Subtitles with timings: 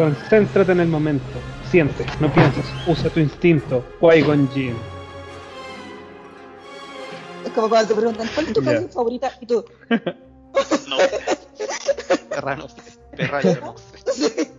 [0.00, 1.22] Concéntrate en el momento.
[1.70, 2.64] Siente, no pienses.
[2.86, 3.84] Usa tu instinto.
[4.00, 4.74] Qui-Gon Jinn.
[7.44, 9.30] Es como cuando te preguntan, ¿cuál es tu canción favorita?
[9.42, 9.62] Y tú,
[10.88, 10.96] No.
[12.30, 12.76] Perra no sé.
[13.14, 14.50] Perra yo no sé.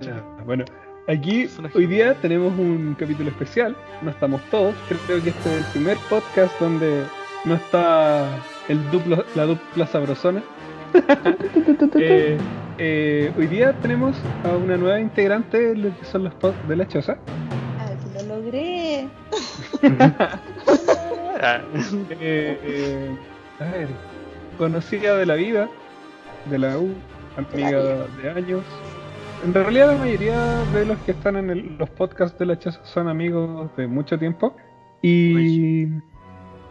[0.00, 0.64] Ya, Bueno,
[1.06, 3.76] aquí hoy día tenemos un capítulo especial.
[4.00, 4.74] No estamos todos.
[4.88, 7.04] Creo que este es el primer podcast donde
[7.44, 10.42] no está el duplo, la dupla sabrosona.
[11.94, 12.38] Eh,
[12.78, 16.76] eh, hoy día tenemos a una nueva integrante de lo que son los podcasts de
[16.76, 17.18] la choza.
[17.80, 19.08] a ver si lo logré.
[21.40, 21.60] Ah,
[22.20, 23.16] Eh, eh,
[23.60, 23.88] a ver,
[24.56, 25.68] conocida de la vida,
[26.50, 26.92] de la U,
[27.36, 27.80] amiga
[28.22, 28.64] de años.
[29.44, 32.80] En realidad la mayoría de los que están en el- los podcasts de la choza
[32.84, 34.56] son amigos de mucho tiempo.
[35.00, 35.86] Y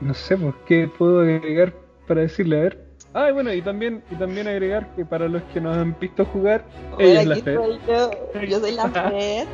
[0.01, 1.73] no sé por qué puedo agregar
[2.07, 2.86] para decirle a ver.
[3.19, 6.23] Ah, y bueno, y también, y también agregar que para los que nos han visto
[6.25, 6.63] jugar,
[6.99, 7.51] ella Hola, es la
[7.87, 8.11] yo.
[8.47, 9.47] Yo soy la Fer.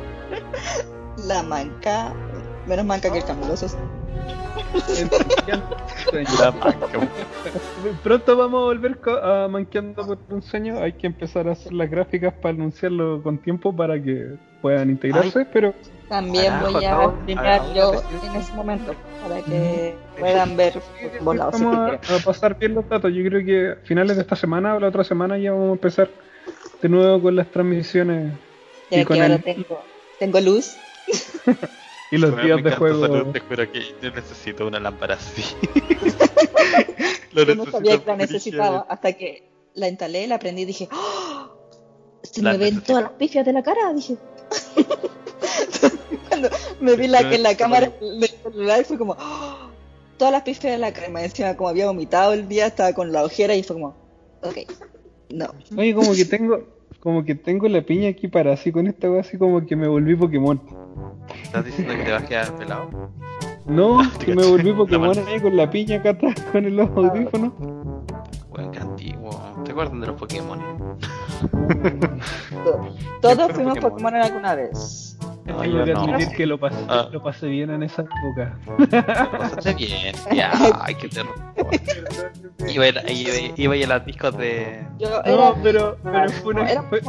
[1.26, 2.12] La manca.
[2.66, 3.66] Menos manca que el camuloso.
[6.12, 7.08] la manca.
[8.02, 10.78] Pronto vamos a volver co- a Manqueando por un sueño.
[10.80, 15.46] Hay que empezar a hacer las gráficas para anunciarlo con tiempo para que puedan integrarse.
[15.52, 15.72] Pero
[16.08, 21.62] También Carajo, voy a streamear yo en ese momento para que puedan ver si vamos
[21.62, 23.10] a, a pasar bien los datos.
[23.14, 25.72] Yo creo que a finales de esta semana o la otra semana ya vamos a
[25.72, 26.10] empezar
[26.82, 28.32] de nuevo con las transmisiones
[28.90, 29.80] Ya y con ahora el- tengo,
[30.18, 30.76] tengo luz.
[32.10, 33.00] y los días de juego.
[33.00, 35.42] salud, Te juro que yo necesito una lámpara así.
[37.32, 39.42] Lo Yo no sabía que la necesitaba hasta que
[39.74, 41.50] la instalé, la prendí y dije, ¡Oh!
[42.22, 44.16] se La me ven todas las pifias de la cara, dije.
[46.34, 49.70] Cuando me vi la, en la cámara del celular fue como, ¡Oh!
[50.16, 53.22] todas las pifias de la más encima, como había vomitado el día, estaba con la
[53.22, 53.94] ojera y fue como,
[54.42, 54.56] ok,
[55.30, 55.46] no.
[55.76, 56.74] Oye, como que tengo.
[57.00, 59.86] Como que tengo la piña aquí para así con esta wea así como que me
[59.86, 60.58] volví Pokémon.
[61.42, 63.10] ¿Estás diciendo que te vas a quedar pelado?
[63.66, 67.52] No, que me volví Pokémon ahí con la piña acá atrás con el ojo audífono.
[68.48, 68.70] Buen
[69.82, 70.00] antiguo.
[70.00, 70.60] ¿Te acuerdas de los Pokémon?
[73.20, 73.90] Todos fuimos Pokémon.
[73.92, 75.18] Pokémon alguna vez.
[75.46, 76.00] No, Tengo yo que no.
[76.00, 77.06] admitir que lo pasé, Ah.
[77.12, 78.58] lo pasé bien en esa época.
[79.38, 80.14] Pasaste bien.
[80.34, 81.34] Ya, ay, qué terror.
[82.66, 85.98] Iba a ir, iba, iba a ir a las discos de Yo era, No, pero,
[86.02, 86.70] pero fue una.
[86.70, 87.02] era fue-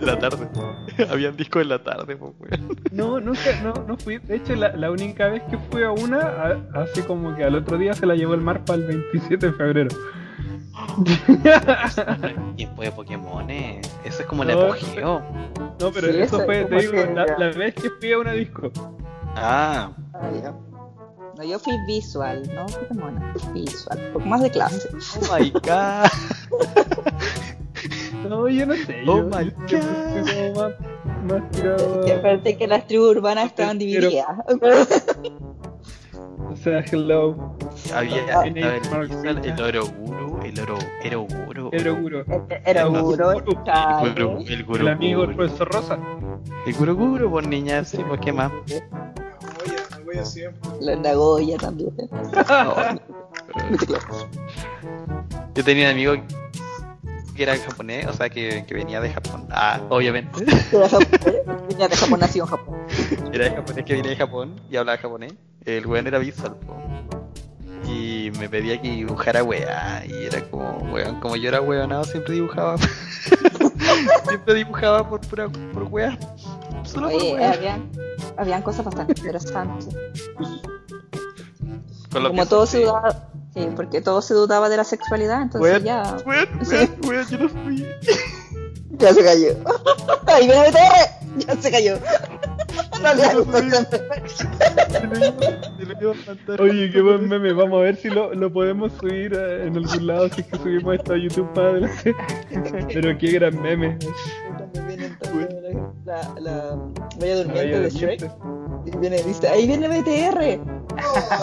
[0.00, 0.46] la tarde.
[1.10, 2.76] Habían discos en la tarde, pues, weón.
[2.92, 4.18] no, nunca, no, no fui.
[4.18, 7.56] De hecho, la, la única vez que fui a una, a- así como que al
[7.56, 9.88] otro día se la llevó el mar para el 27 de febrero.
[12.56, 13.80] Tiempo de Pokémon, eh.
[14.04, 15.22] Eso es como el No, apogeo.
[15.80, 18.32] No, pero Sí, eso eso, fue, te digo, la, la vez que fui a una
[18.32, 18.70] disco.
[19.36, 20.52] Ah, Ah.
[21.36, 24.88] No, yo fui visual, no Pokémon, visual, un poco más de clase.
[24.92, 26.08] oh my god.
[28.28, 29.02] No, yo no sé.
[29.06, 30.72] Oh yo, my yo como más,
[31.24, 32.04] más tirado.
[32.18, 34.26] Aparte que las tribus urbanas estaban Pero- divididas.
[36.62, 37.56] Sea, hello.
[37.94, 39.10] Había Ah, estaba el
[39.44, 41.70] el Oroguru, el Oro, Eroguro.
[41.72, 42.24] Eroguro.
[42.66, 44.66] Era El.
[44.80, 45.98] El amigo del profesor Rosa.
[46.66, 48.52] El Guru Guru, por niña, sí, pues qué más.
[48.52, 50.70] Nagoya, Nagoya siempre.
[50.80, 51.92] Los Nagoya también.
[55.54, 56.14] Yo tenía un amigo
[57.36, 59.46] que era japonés, o sea, que, que venía de Japón.
[59.50, 60.44] Ah, obviamente.
[60.72, 62.76] Era japonés, Venía de Japón, nació en Japón.
[63.32, 65.32] Era de japonés que venía de Japón y hablaba japonés.
[65.64, 66.76] El weón era visual, po.
[67.86, 70.04] Y me pedía que dibujara weá.
[70.06, 72.76] Y era como, weón, como yo era weonado, siempre dibujaba.
[74.28, 76.18] siempre dibujaba por pura por weá.
[76.84, 77.52] Solo por Oye, weá.
[77.52, 77.90] habían,
[78.36, 79.88] habían cosas bastante interesantes.
[82.12, 86.16] Como todo se dudaba, sí, porque todo se dudaba de la sexualidad, entonces Weón, ya,
[86.26, 87.86] weón, weón, weón, yo no fui.
[88.98, 89.48] ya se cayó.
[90.26, 91.46] ¡Ahí viene BTR!
[91.46, 91.98] Ya se cayó.
[96.58, 97.52] Oye, qué buen meme.
[97.52, 100.28] Vamos a ver si lo, lo podemos subir eh, en algún lado.
[100.28, 102.14] Si es que subimos esto a YouTube para adelante.
[102.92, 103.98] Pero qué gran meme.
[106.04, 106.76] La, la, la
[107.18, 108.30] bella durmiente Vaya de Shrek.
[108.86, 110.60] Y viene dice, ahí viene BTR.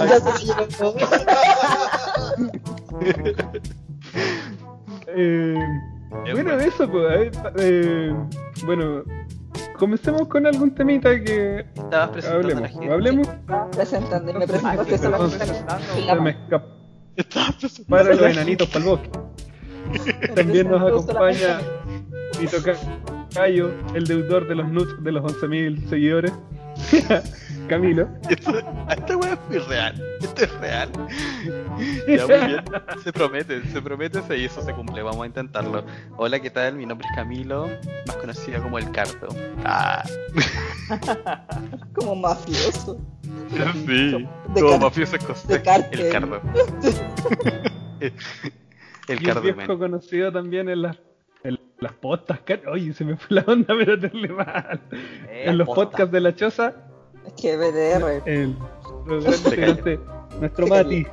[0.07, 0.95] Ya se cayó.
[5.19, 5.55] Eh,
[6.33, 7.05] bueno, eso, pues.
[7.05, 8.13] a ver, eh,
[8.65, 9.03] bueno,
[9.77, 12.69] comencemos con algún temita que Estabas presentando a la hablemos.
[12.71, 12.93] gente.
[12.93, 13.27] Hablemos.
[13.71, 15.45] Presentando y me Ah, presentaste solamente
[15.95, 16.65] Se la me escapa.
[17.15, 19.09] Estabas presentando Para los enanitos para el bosque.
[20.35, 21.59] También nos acompaña
[22.39, 26.33] mi tocayo, el deudor de los nuts de los 11.000 seguidores.
[27.67, 28.07] Camilo.
[28.27, 28.63] gente.
[28.89, 30.03] Esta weá es muy real.
[30.21, 30.89] Esto es real.
[32.07, 32.63] Ya muy bien.
[33.03, 35.01] Se promete, se promete y eso se cumple.
[35.01, 35.83] Vamos a intentarlo.
[36.15, 36.75] Hola, ¿qué tal?
[36.75, 37.69] Mi nombre es Camilo,
[38.07, 39.27] más conocido como el Cardo.
[39.65, 40.03] Ah,
[41.93, 42.97] Como mafioso.
[43.85, 44.27] sí.
[44.53, 45.49] De Como mafioso escocés.
[45.49, 46.41] El Cardo.
[47.99, 48.13] El
[49.09, 49.77] Y el Cardo viejo men.
[49.79, 50.97] conocido también en las,
[51.79, 51.93] las
[52.41, 54.79] car- Oye, se me fue la onda, pero te mal.
[55.29, 56.73] en los podcasts de la choza,
[57.25, 58.21] Es que BDR.
[58.25, 58.55] el
[60.41, 61.05] nuestro Mati,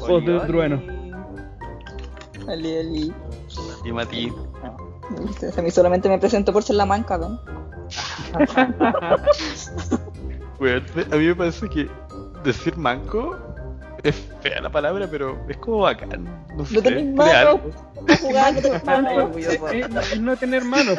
[0.00, 0.80] voz de trueno.
[2.48, 3.12] Ali, Ali.
[3.84, 4.32] Y Mati.
[5.58, 7.40] A mí solamente me presento por ser la manca, ¿no?
[10.60, 11.88] Weón, a mí me parece que
[12.44, 13.36] decir manco
[14.02, 16.46] es fea la palabra, pero es como bacán.
[16.56, 16.74] No sé.
[16.74, 17.58] No tenés tiene algo.
[17.58, 18.04] mano.
[18.08, 19.30] No jugar, no tenés mano.
[20.00, 20.98] Es, no tener manos.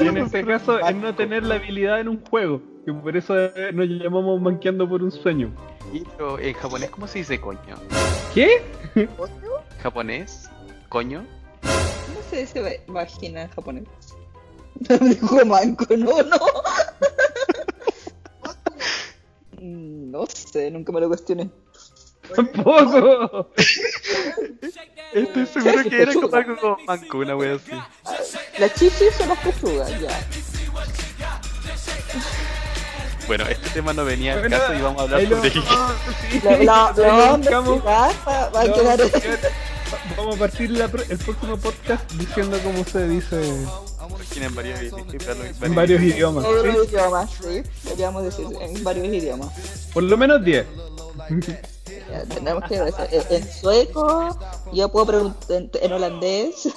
[0.00, 2.60] Y en este caso es no tener la habilidad en un juego.
[2.84, 5.52] Que por eso eh, nos llamamos manqueando por un sueño.
[5.92, 7.58] Y, pero en japonés, ¿cómo se dice coño?
[8.34, 8.62] ¿Qué?
[9.82, 10.48] ¿Japonés?
[10.88, 11.24] ¿Coño?
[11.62, 13.84] ¿Cómo se dice va- vagina en japonés?
[15.00, 16.36] Dijo manco, no, no.
[19.60, 21.50] Mm, No sé, nunca me lo cuestioné.
[22.34, 23.50] Tampoco.
[25.12, 27.72] Estoy seguro que era como algo como manco, una wea así.
[28.58, 30.20] Las chichis son las pechugas, ya.
[33.26, 35.66] Bueno, este tema no venía al caso y vamos a hablar sobre Kiki.
[36.64, 38.12] La, vamos a
[38.52, 39.00] va, quedar.
[40.16, 43.40] vamos partir la pro- el próximo podcast diciendo cómo se dice
[44.36, 44.80] en varios,
[45.62, 46.44] en varios idiomas.
[46.44, 46.56] En ¿sí?
[46.66, 47.62] varios idiomas, sí.
[47.88, 49.50] Podríamos decir en varios idiomas.
[49.92, 50.66] Por lo menos 10.
[52.10, 52.94] Ya, tenemos que ver.
[53.10, 54.38] En, en sueco,
[54.72, 56.68] yo puedo preguntar en, en holandés,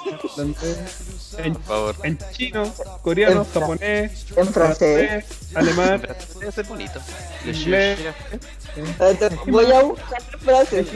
[1.38, 1.96] En, Por favor.
[2.04, 2.72] en chino,
[3.02, 5.26] coreano, En japonés, en francés.
[5.56, 6.02] alemán,
[6.40, 7.00] Debe ser bonito.
[7.46, 8.00] Inglés.
[8.76, 10.88] Entonces, voy a buscar frases.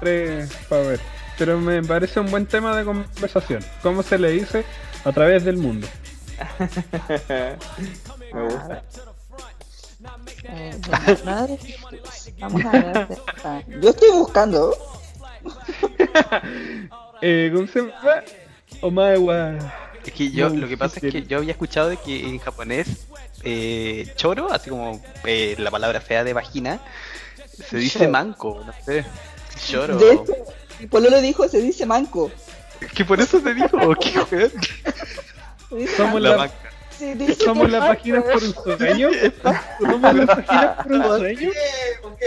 [0.00, 1.00] Tres, para ver.
[1.38, 3.64] Pero me parece un buen tema de conversación.
[3.82, 4.64] ¿Cómo se le dice?
[5.04, 5.86] A través del mundo.
[8.32, 8.82] Me gusta.
[12.38, 13.08] Vamos a ver.
[13.80, 14.76] Yo estoy buscando.
[17.26, 18.22] Eh, ¿Cómo se llama?
[18.82, 19.56] Omaewa.
[20.04, 22.38] Es que yo, No, lo que pasa es que yo había escuchado de que en
[22.38, 23.06] japonés
[23.42, 26.80] eh, choro, así como eh, la palabra fea de vagina,
[27.66, 29.06] se dice manco, no sé.
[29.66, 29.96] Choro.
[29.96, 30.34] De hecho,
[30.80, 32.30] mi pololo dijo, se dice manco.
[32.80, 33.68] Es que por eso te digo,
[33.98, 34.50] ¿qué
[35.96, 36.20] Somos.
[36.20, 36.54] La la- manca.
[37.04, 39.10] Sí, dice ¿Somos las páginas por un sueño?
[39.78, 41.50] ¿Somos las páginas por un sueño?
[41.50, 41.58] ¿Qué?
[42.00, 42.26] Porque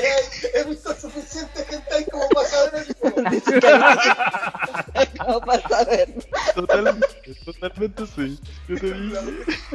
[0.53, 3.29] he visto suficiente gente ahí como para saber eso.
[3.31, 6.13] Dice que no pasa a ver.
[6.53, 7.07] Totalmente,
[7.44, 8.39] totalmente sí.
[8.68, 9.18] Yo te dije.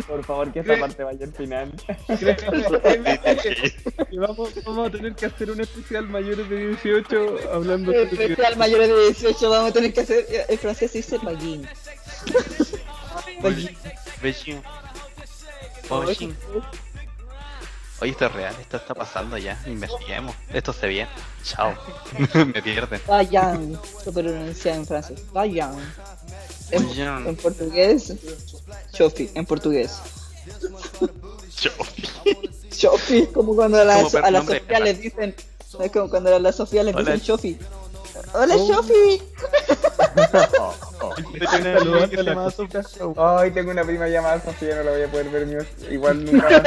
[0.06, 1.72] Por favor, que esa parte vaya al final.
[2.06, 3.76] ¿Crees que-
[4.18, 8.88] vamos, vamos a tener que hacer un especial mayores de 18 hablando de Especial mayores
[8.88, 10.26] de 18 vamos a tener que hacer.
[10.48, 11.66] El francés dice vagin.
[13.42, 14.62] Vagin.
[18.00, 19.62] Oye, esto es real, esto está pasando ya.
[19.66, 20.34] Investiguemos.
[20.52, 21.10] Esto se viene.
[21.44, 21.72] Chao.
[22.34, 23.00] Me pierden.
[23.06, 23.78] Vayan.
[24.02, 25.22] Se pronuncia en francés.
[25.32, 25.76] Vayan.
[26.70, 27.26] En, Vayan.
[27.28, 28.12] en portugués.
[28.92, 30.00] Chofi, en portugués.
[31.54, 31.72] Chao.
[32.70, 35.34] Chofi, como cuando a la, a la Sofía les dicen.
[35.80, 37.58] Es como cuando a la Sofía les dicen Chofi.
[38.34, 38.68] Hola, Oh.
[38.68, 39.22] Chofi.
[41.48, 41.58] A
[42.22, 43.38] la.
[43.40, 46.46] Ay, tengo una prima llamada Sofía, no la voy a poder ver ni igual nunca.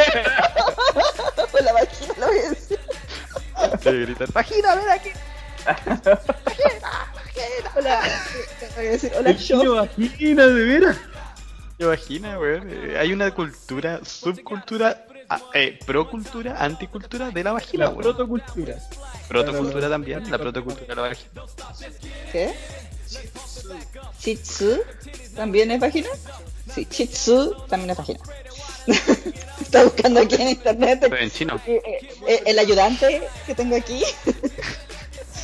[1.59, 2.79] Hola, vagina, lo voy a decir.
[3.81, 5.09] Te gritan, Vagina, ven aquí.
[7.75, 8.01] Hola.
[8.75, 9.67] Voy a decir, hola, Chofi.
[10.07, 10.97] vagina, de veras.
[11.77, 12.69] ¿Te imaginas, weón?
[12.69, 18.01] Eh, Hay una cultura, subcultura, ah, eh, procultura, anticultura de la vagina, La weón.
[18.03, 18.75] protocultura.
[19.27, 21.41] Protocultura también, la protocultura de la vagina.
[22.31, 22.53] ¿Qué?
[24.19, 24.81] Chitsu
[25.35, 26.07] también es vagina.
[26.73, 28.19] Sí, Chitsu también es vagina.
[29.61, 31.59] Está buscando aquí en internet Pero en chino.
[31.65, 34.03] eh, eh, eh, el ayudante que tengo aquí.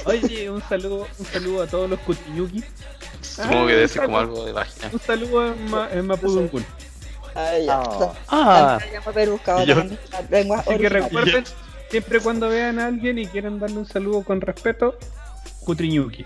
[0.06, 2.63] Oye, un saludo, un saludo a todos los kutiñuki.
[3.22, 4.89] Supongo que debe ser como algo de vagina.
[4.91, 6.65] Un saludo en, Ma en Mapudungun.
[7.34, 7.80] Ay, ya.
[7.82, 8.13] Oh.
[8.27, 9.84] Ah, Deberíamos haber buscado Y yo-
[10.30, 11.44] lenguas Así que recuerden,
[11.89, 14.98] siempre cuando vean a alguien y quieran darle un saludo con respeto,
[15.63, 16.25] Kutriñuki.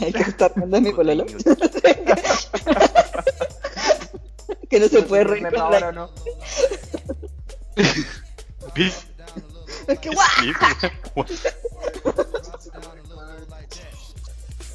[0.00, 1.24] Hay que estar viendo mi pololo.
[4.68, 5.88] que no se puede reír ¿Me con roban la...
[5.88, 6.10] o no?
[9.88, 11.26] Es que guau.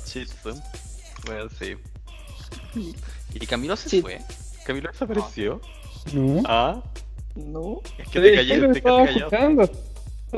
[0.05, 0.25] Sí.
[1.25, 1.75] Bueno, sí.
[3.34, 4.01] Y Camilo se Sí.
[4.01, 4.22] fue.
[4.65, 5.62] Camilo desapareció.
[6.13, 6.44] No.
[6.46, 6.82] ¿Ah?
[7.36, 7.82] No.
[7.98, 9.70] Es que te callé, te callado.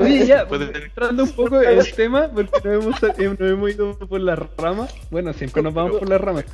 [0.00, 0.42] Oye, ya,
[0.84, 4.38] entrando un poco en el tema, porque nos hemos, eh, nos hemos ido por las
[4.56, 4.94] ramas.
[5.10, 6.44] Bueno, siempre nos vamos por las ramas.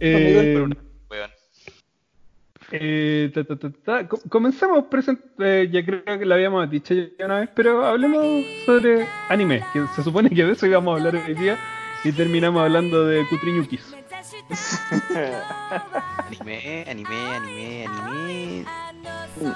[0.00, 0.68] Eh,
[2.70, 4.08] eh, ta, ta, ta, ta.
[4.08, 8.44] Co- Comencemos, present- eh, ya creo que lo habíamos dicho ya una vez, pero hablemos
[8.66, 11.58] sobre anime, que se supone que de eso íbamos a hablar hoy día
[12.04, 13.94] y terminamos hablando de Kutriñukis.
[16.26, 18.64] Anime, anime, anime, anime.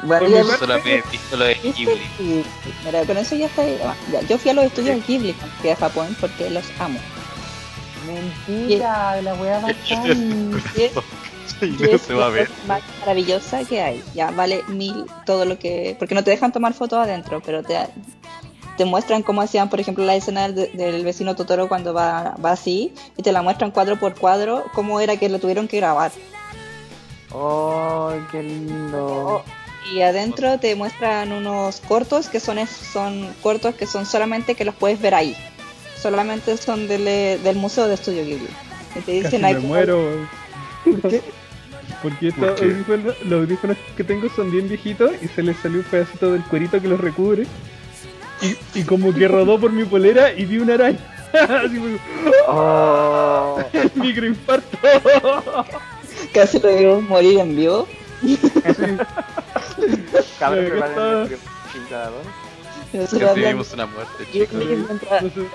[0.05, 2.01] Bueno, de Ghibli.
[2.17, 2.45] Sí,
[2.85, 3.65] Mira, con eso ya está.
[3.67, 6.99] ya, yo fui a los estudios Ghibli cuando fui a Japón porque los amo.
[8.07, 10.63] Mentira, la weá bacán.
[11.61, 12.49] Y Y no es se va a ver.
[12.67, 14.03] más maravillosa que hay.
[14.15, 15.95] Ya vale mil todo lo que.
[15.99, 17.77] Porque no te dejan tomar fotos adentro, pero te,
[18.77, 22.53] te muestran cómo hacían, por ejemplo, la escena del, del vecino Totoro cuando va, va
[22.53, 26.11] así, y te la muestran cuadro por cuadro, cómo era que lo tuvieron que grabar.
[27.33, 29.43] Oh, qué lindo.
[29.93, 34.65] Y adentro te muestran unos cortos que son, es- son cortos que son solamente que
[34.65, 35.37] los puedes ver ahí.
[36.01, 38.49] Solamente son del, del Museo de Estudio Ghibli.
[38.97, 40.27] Y te Casi dicen me ahí- muero.
[42.03, 42.65] Porque estos ¿Por qué?
[42.65, 46.43] audífonos, los audífonos que tengo son bien viejitos y se les salió un pedacito del
[46.45, 47.47] cuerito que los recubre.
[48.41, 50.99] Y, y como que rodó por mi polera y vi una araña.
[51.33, 51.99] Así fue,
[52.49, 53.59] Oh,
[53.95, 54.79] microinfarto.
[56.33, 57.87] Casi lo vimos morir en vivo.
[60.39, 60.95] cabrón, que ¿qué van.
[62.93, 64.59] Nosotros Casi hablando- vimos una muerte, chicos.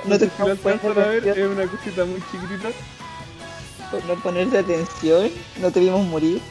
[0.06, 2.70] No te alcanzan a ver, es una cosita muy chiquitita.
[3.92, 5.32] por no ponerte atención,
[5.62, 6.42] no te vimos morir.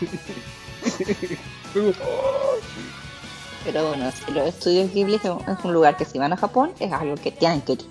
[3.64, 6.36] Pero bueno, si los estudios Ghibli es un- es un lugar que si van a
[6.36, 7.84] Japón es algo que tienen que ir.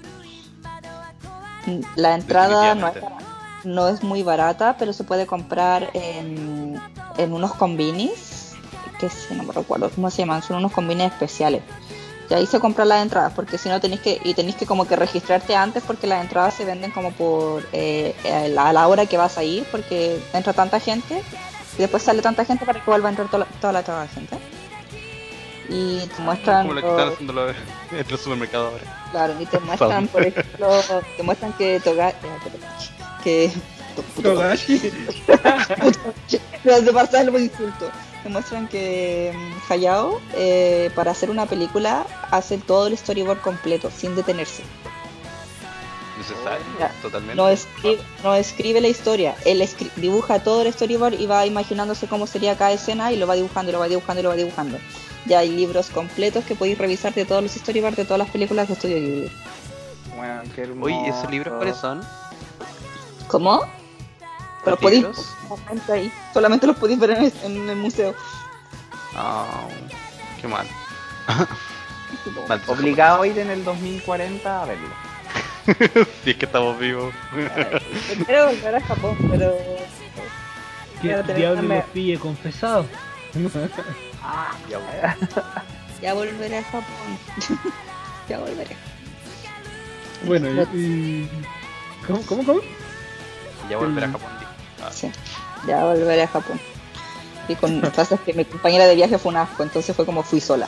[1.96, 3.27] La entrada no es, Definitivamente.
[3.64, 6.80] No es muy barata, pero se puede comprar en,
[7.18, 8.54] en unos combinis,
[9.00, 11.62] que si no me recuerdo cómo se llaman, son unos combinis especiales.
[12.30, 14.86] Y ahí se compran las entradas, porque si no tenéis que, y tenéis que como
[14.86, 18.88] que registrarte antes, porque las entradas se venden como por eh, a la- a la
[18.90, 21.24] hora que vas a ir, porque entra tanta gente,
[21.78, 24.38] y después sale tanta gente para que vuelva a entrar toda la, toda la gente.
[25.70, 27.56] Y te muestran Como lo que los- están haciendo los-
[27.92, 29.08] entre el supermercado ahora.
[29.12, 30.70] Claro, y te muestran, por ejemplo,
[31.16, 32.14] te muestran que Toga,
[33.24, 33.52] que
[34.22, 34.92] Togashi.
[36.64, 37.90] Tras de pasar los insultos.
[38.24, 43.90] Te muestran que mm, Hayao, eh, para hacer una película, hace todo el storyboard completo,
[43.96, 44.64] sin detenerse.
[46.18, 46.66] Necesario,
[47.02, 47.36] totalmente.
[47.36, 52.08] No escribe, no escribe la historia, él escri- dibuja todo el storyboard y va imaginándose
[52.08, 54.36] cómo sería cada escena y lo va dibujando, y lo va dibujando, y lo va
[54.36, 54.78] dibujando.
[55.26, 58.68] Ya hay libros completos que podéis revisar de todos los storyboards de todas las películas
[58.68, 59.32] de Estudio Ghibli.
[60.16, 60.86] Bueno, qué hermoso.
[60.86, 62.02] Oye, ¿esos libros cuáles son?
[63.28, 63.62] ¿Cómo?
[64.64, 65.06] Pero ¿Los podéis
[65.48, 68.14] solamente ahí, solamente los podéis ver en el, en el museo.
[69.16, 69.68] Ah,
[70.42, 70.68] qué mal.
[72.68, 74.88] Obligado a ir en el 2040 a verlo.
[76.24, 77.14] Si es que estamos vivos.
[78.26, 79.54] Quiero volver a Japón, pero
[81.02, 82.86] tenés diablo los pille confesado.
[84.30, 85.16] Ah, ya
[86.02, 86.84] ya volveré a Japón.
[88.28, 88.76] ya volveré.
[90.26, 91.30] Bueno, y, y-
[92.06, 92.60] ¿Cómo, cómo,
[93.70, 94.12] Ya volver a Mm.
[94.14, 94.30] Japón.
[94.84, 95.12] Ah, Sí,
[95.68, 96.60] ya volveré a Japón.
[97.48, 99.96] Y con lo que pasa es que mi compañera de viaje fue un asco, entonces
[99.96, 100.68] fue como fui sola.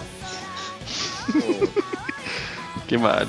[2.87, 3.27] Qué mal.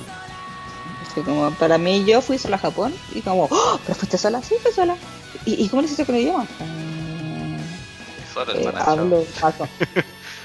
[1.11, 3.81] Así como para mí yo fui sola a Japón y como, ¡Oh!
[3.85, 4.41] ¿pero fuiste sola?
[4.43, 4.97] Sí, fui sola.
[5.45, 6.45] ¿Y, y cómo le hiciste con el idioma?
[6.45, 7.61] "Mm,
[8.33, 9.67] Solo eh, hablo, más o,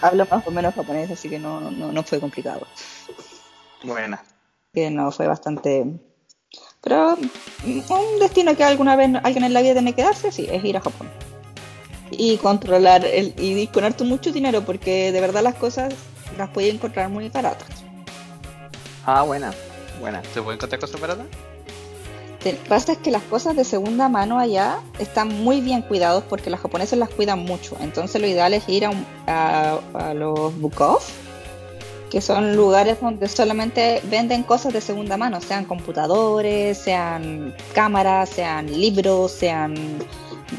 [0.02, 2.66] hablo más o menos japonés, así que no, no, no fue complicado.
[3.84, 4.24] Buena.
[4.74, 5.86] que no fue bastante
[6.86, 10.64] pero un destino que alguna vez alguien en la vida tiene que darse sí es
[10.64, 11.10] ir a Japón
[12.12, 15.94] y controlar el, y disponer mucho dinero porque de verdad las cosas
[16.38, 17.68] las puedes encontrar muy baratas
[19.08, 19.54] Ah, buena.
[20.00, 20.22] Buena.
[20.34, 21.26] ¿Se puede encontrar cosas baratas?
[22.42, 26.50] Te- pasa es que las cosas de segunda mano allá están muy bien cuidados porque
[26.52, 30.56] los japoneses las cuidan mucho entonces lo ideal es ir a, un- a, a los
[30.60, 31.12] book off
[32.16, 38.72] que son lugares donde solamente venden cosas de segunda mano, sean computadores, sean cámaras, sean
[38.72, 39.76] libros, sean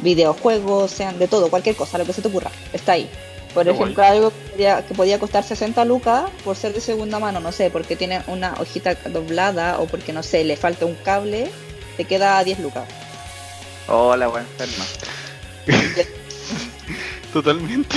[0.03, 3.09] videojuegos, sean de todo, cualquier cosa, lo que se te ocurra, está ahí.
[3.55, 7.19] Por Qué ejemplo, algo que podía, que podía costar 60 lucas por ser de segunda
[7.21, 10.95] mano, no sé, porque tiene una hojita doblada o porque, no sé, le falta un
[10.97, 11.51] cable,
[11.97, 12.85] te queda a 10 lucas.
[13.89, 14.85] Hola, buena enferma.
[17.33, 17.97] Totalmente.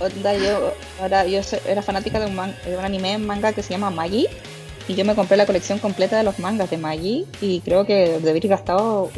[0.00, 3.62] Onda, yo, ahora, yo era fanática de un, man- de un anime en manga que
[3.62, 4.28] se llama Magi
[4.86, 7.94] y yo me compré la colección completa de los mangas de Magi y creo que
[8.20, 9.10] debería haber gastado,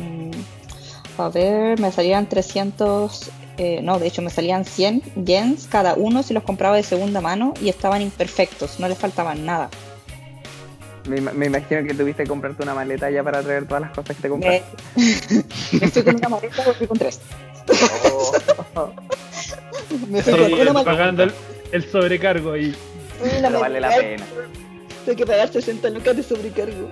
[1.19, 6.23] a ver, me salían 300 eh, no, de hecho me salían 100 yens cada uno
[6.23, 9.69] si los compraba de segunda mano y estaban imperfectos, no les faltaban nada.
[11.07, 14.17] Me, me imagino que tuviste que comprarte una maleta ya para traer todas las cosas
[14.17, 14.65] que te compraste.
[15.79, 17.21] me fui con una maleta, fui con tres.
[18.75, 18.91] Oh,
[20.09, 20.85] Me Sí, con una maleta.
[20.85, 21.33] pagando el,
[21.73, 22.57] el sobrecargo
[23.41, 24.27] la pero vale la maleta- pena.
[25.05, 26.91] Tuve que pagar 60 lucas de sobrecargo.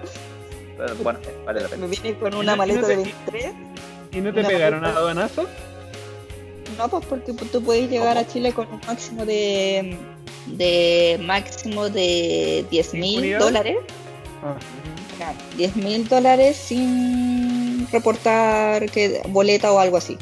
[0.77, 1.87] Pero Bueno, vale la pena.
[1.87, 3.47] Me vine con ¿Y una no- y no maleta te- de 23.
[4.13, 4.99] ¿Y no te pegaron maleta.
[4.99, 5.47] a aduanazo?
[6.77, 9.97] No, pues porque tú puedes llegar a Chile con un máximo de,
[10.47, 13.79] de máximo de 10 mil dólares.
[14.43, 14.57] Ah,
[15.57, 20.17] 10 mil dólares sin reportar que boleta o algo así.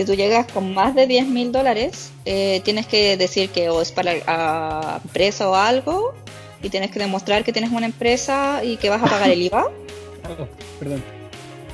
[0.00, 3.82] Si tú llegas con más de 10 mil dólares, eh, tienes que decir que o
[3.82, 6.14] es para la empresa o algo,
[6.62, 9.66] y tienes que demostrar que tienes una empresa y que vas a pagar el IVA.
[9.66, 11.04] oh, perdón.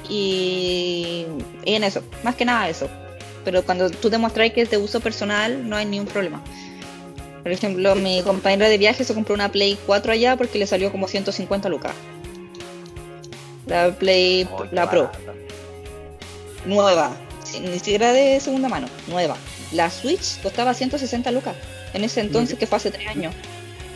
[0.08, 1.24] Y,
[1.64, 2.88] y en eso, más que nada eso.
[3.44, 6.42] Pero cuando tú demuestras que es de uso personal, no hay ningún problema.
[7.44, 10.90] Por ejemplo, mi compañera de viaje se compró una Play 4 allá porque le salió
[10.90, 11.92] como 150 lucas.
[13.66, 15.12] La Play, Oh, la Pro,
[16.64, 17.16] nueva,
[17.60, 19.36] ni siquiera de segunda mano, nueva.
[19.72, 21.54] La Switch costaba 160 lucas
[21.94, 23.34] en ese entonces, que fue hace 3 años.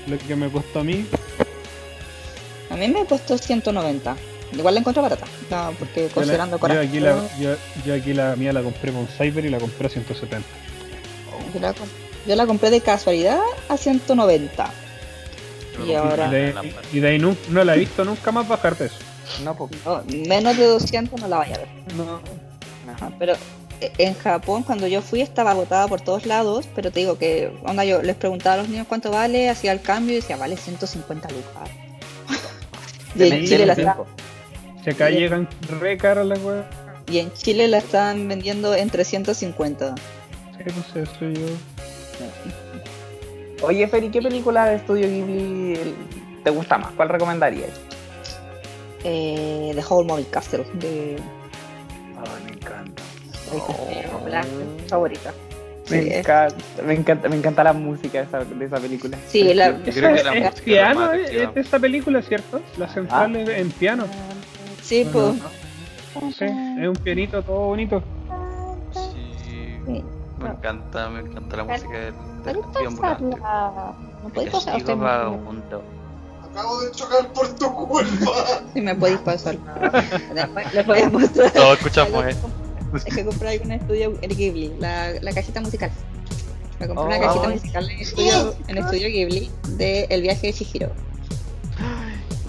[0.07, 1.07] Lo que me costó a mí,
[2.71, 4.17] A mí me costó 190.
[4.53, 7.55] Igual la encontré barata, no, porque yo, la, considerando yo aquí la, yo,
[7.87, 10.45] yo aquí la mía la compré con Cyber y la compré a 170.
[11.55, 11.89] Yo la, com-
[12.27, 13.39] yo la compré de casualidad
[13.69, 14.71] a 190.
[15.87, 18.77] Y ahora- Y de, y de ahí nu- no la he visto nunca más bajar
[18.77, 18.97] de eso.
[19.45, 19.71] No, pues.
[19.87, 21.69] No, menos de 200 no la vaya a ver.
[21.95, 22.21] No,
[22.95, 23.35] Ajá, pero
[23.81, 27.53] eh, en Japón cuando yo fui estaba agotada por todos lados, pero te digo que
[27.65, 30.57] onda yo les preguntaba a los niños cuánto vale, hacía el cambio y decía, vale
[30.57, 31.71] 150 lucas.
[33.17, 34.05] Y en, Chile la deme está-
[34.85, 35.49] si acá llegan
[35.81, 36.65] re caras las weas.
[37.07, 39.95] y en Chile la están vendiendo en 350.
[39.97, 41.47] Sí, pues eso yo.
[43.67, 45.95] Oye, Feri, ¿qué película de estudio Ghibli
[46.45, 46.93] te gusta más?
[46.93, 47.71] ¿Cuál recomendarías?
[49.05, 51.17] Eh, The Whole Movie Castle de.
[53.59, 54.45] Oh, la
[54.89, 55.33] favorita.
[55.91, 59.19] Me Sí, es- encanta, me encanta, me encanta la música de esa, de esa película.
[59.27, 62.61] Sí, la- Yo creo que la Es música piano más es de esa película, ¿cierto?
[62.79, 64.05] La central es en piano.
[64.83, 65.35] Sí, pues.
[66.37, 68.03] Sí, es un pianito todo bonito.
[68.93, 70.05] Sí, Sí.
[70.41, 73.37] me encanta, me encanta la música del, del ¿Puedes castillo ambulante.
[73.37, 73.95] pasarla?
[74.23, 74.77] ¿No podéis pasar?
[74.77, 75.83] Usted vagabundo.
[76.51, 78.33] Acabo de chocar por tu culpa.
[78.75, 79.57] Sí, me podéis pasar.
[80.75, 81.51] Les voy a mostrar.
[81.53, 82.37] Todos escuchamos, eh.
[83.07, 85.91] Es que compré un estudio en Ghibli, la, la cajita musical.
[86.79, 87.21] Me compré una Oh.
[87.21, 90.91] cajita musical en estudio, en estudio Ghibli de El viaje de Chihiro.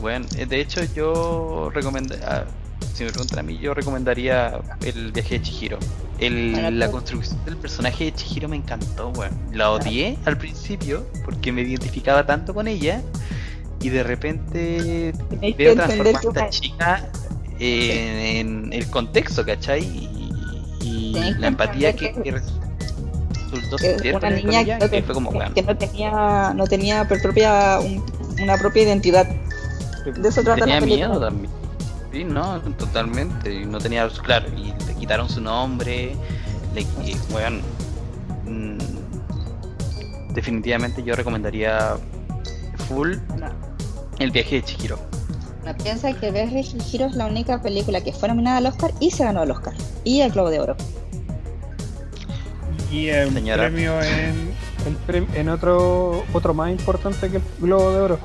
[0.02, 2.46] Bueno, eh, de hecho yo recomendaría,
[2.94, 5.78] si me preguntan a mí, yo recomendaría el viaje de Chihiro.
[6.20, 9.38] El, Bueno, la construcción del personaje de Chihiro me encantó, weón.
[9.54, 13.02] La odié al principio porque me identificaba tanto con ella
[13.82, 15.14] y de repente
[15.58, 17.10] veo transformar a esta chica
[17.60, 19.82] en, en el contexto, ¿cachai?
[20.84, 25.54] Y, la empatía que, que resultó sentir una con niña ella, que, fue como, weón.
[25.54, 28.04] que no tenía, no tenía propia, un-
[28.42, 29.28] una propia identidad.
[30.06, 31.52] De eso trata Tenía la miedo también.
[32.12, 33.66] Sí, no, totalmente.
[33.66, 36.16] No tenía, claro, y le quitaron su nombre.
[36.74, 37.62] Le, y, weón,
[38.46, 41.96] mm, definitivamente yo recomendaría
[42.88, 43.50] full No.
[44.20, 45.00] el viaje de Chihiro.
[45.66, 49.12] No piensa que de Chihiro es la única película que fue nominada al Oscar y
[49.12, 49.74] se ganó el Oscar.
[50.04, 50.76] Y el Globo de Oro.
[52.92, 53.64] Y el Señora.
[53.70, 54.52] premio en,
[54.86, 58.20] el prem- en otro otro más importante que el Globo de Oro,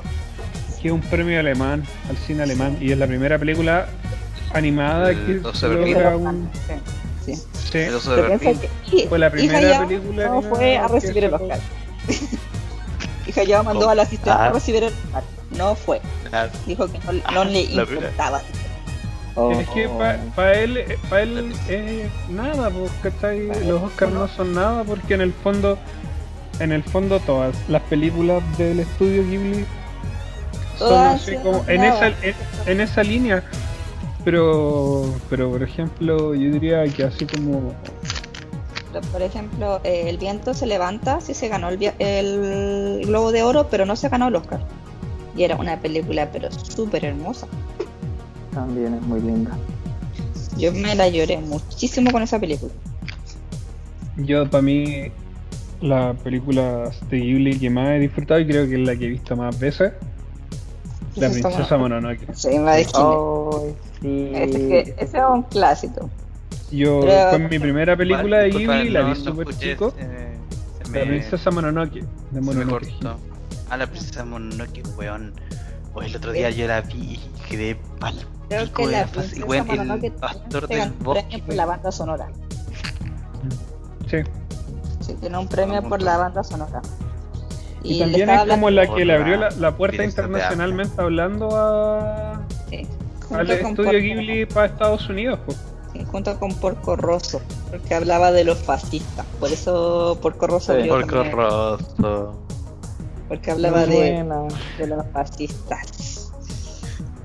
[0.81, 3.87] que es un premio alemán, al cine alemán, y es la primera película
[4.53, 6.49] animada El que 12 de logra un...
[7.25, 7.33] Sí.
[7.71, 8.71] Sí, El oso de Pero piensa Berlín.
[9.01, 11.33] que fue la primera película no fue a recibir el.
[11.33, 11.59] Oscar.
[13.27, 13.89] y Hayao mandó Oh.
[13.89, 14.45] al asistente Ah.
[14.45, 15.23] a recibir el Oscar.
[15.57, 16.01] No fue.
[16.65, 18.41] Dijo que no, no le importaba.
[19.35, 19.51] Oh.
[19.51, 19.87] Es que
[20.35, 23.47] para él, para él es nada, pues, ¿cachai?
[23.65, 25.77] Los Oscars no son nada porque en el fondo,
[26.59, 29.65] en el fondo todas las películas del estudio Ghibli
[30.79, 33.43] son Todas así como en esa, en, en esa línea.
[34.25, 37.73] Pero, pero por ejemplo, yo diría que así como
[39.11, 43.85] por ejemplo, eh, El viento se levanta, sí se ganó el Globo de Oro, pero
[43.85, 44.59] no se ganó el Oscar.
[45.37, 47.47] Y era una película, pero súper hermosa.
[48.53, 49.51] También es muy linda.
[50.57, 52.71] Yo me la lloré muchísimo con esa película.
[54.17, 55.11] yo para mí
[55.79, 59.09] la película de Ghibli que más he disfrutado y creo que es la que he
[59.09, 59.93] visto más veces,
[61.15, 62.21] La Princesa Mononoke.
[62.33, 62.71] Sí, me.
[62.71, 64.31] Ay, sí.
[64.33, 66.09] Ese, que- ese es un clásico.
[66.71, 69.93] Yo, Pero- fue mi primera película de Ghibli, la no- vi no súper escuché, chico.
[69.99, 70.35] eh,
[70.91, 72.89] La princesa Mononoke, de se me Mononoke.
[72.99, 73.17] cortó.
[73.69, 75.33] A la princesa Mononoke, weón.
[75.93, 78.15] O el otro día yo la vi y quedé pal
[78.49, 81.21] Creo que la princesa Weón, Mononoke el pastor tiene del un bosque.
[81.27, 82.27] premio por la banda sonora.
[84.09, 84.17] Sí.
[85.01, 86.81] Sí, tiene un premio por la banda sonora.
[87.83, 92.87] Y, también es como la que le abrió la, la puerta internacionalmente hablando a, sí,
[93.33, 95.39] al estudio Porco- Ghibli para Estados Unidos.
[95.45, 95.57] pues.
[95.93, 99.25] sí, junto con Porco Rosso, porque hablaba de los fascistas.
[99.39, 100.87] Por eso Porco Rosso Sí.
[100.89, 102.43] Porco también, Rosso.
[103.27, 104.23] Porque hablaba de,
[104.77, 106.31] de los fascistas.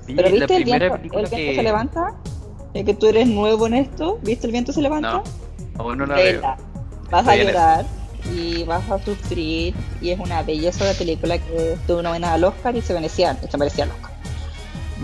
[0.05, 1.55] Pero la ¿viste el viento, el viento que.
[1.55, 2.13] se levanta?
[2.73, 5.11] Ya que tú eres nuevo en esto, ¿viste el viento se levanta?
[5.13, 5.23] No,
[5.77, 6.41] aún no la veo.
[7.11, 7.85] Vas a Estoy llorar
[8.33, 12.75] y vas a sufrir y es una belleza de película que tuvo nominada al Oscar
[12.75, 14.11] y se merecía, se merecía el Oscar.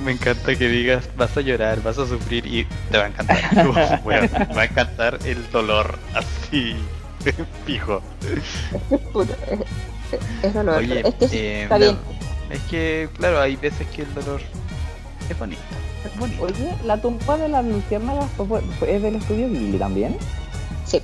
[0.04, 3.38] Me encanta que digas, vas a llorar, vas a sufrir y te va a encantar.
[3.68, 6.76] Uf, va a encantar el dolor así,
[7.66, 8.02] fijo.
[10.10, 11.26] Puta, es, es- es dolor, Oye, es que
[11.60, 11.98] eh, está no, bien.
[12.50, 14.42] es que, claro, hay veces que el dolor
[15.30, 15.62] es bonito.
[16.06, 16.44] Es bonito.
[16.44, 18.26] Oye, la tumba de las luciérnagas
[18.88, 20.16] es del estudio Ghibli también.
[20.86, 21.02] Sí,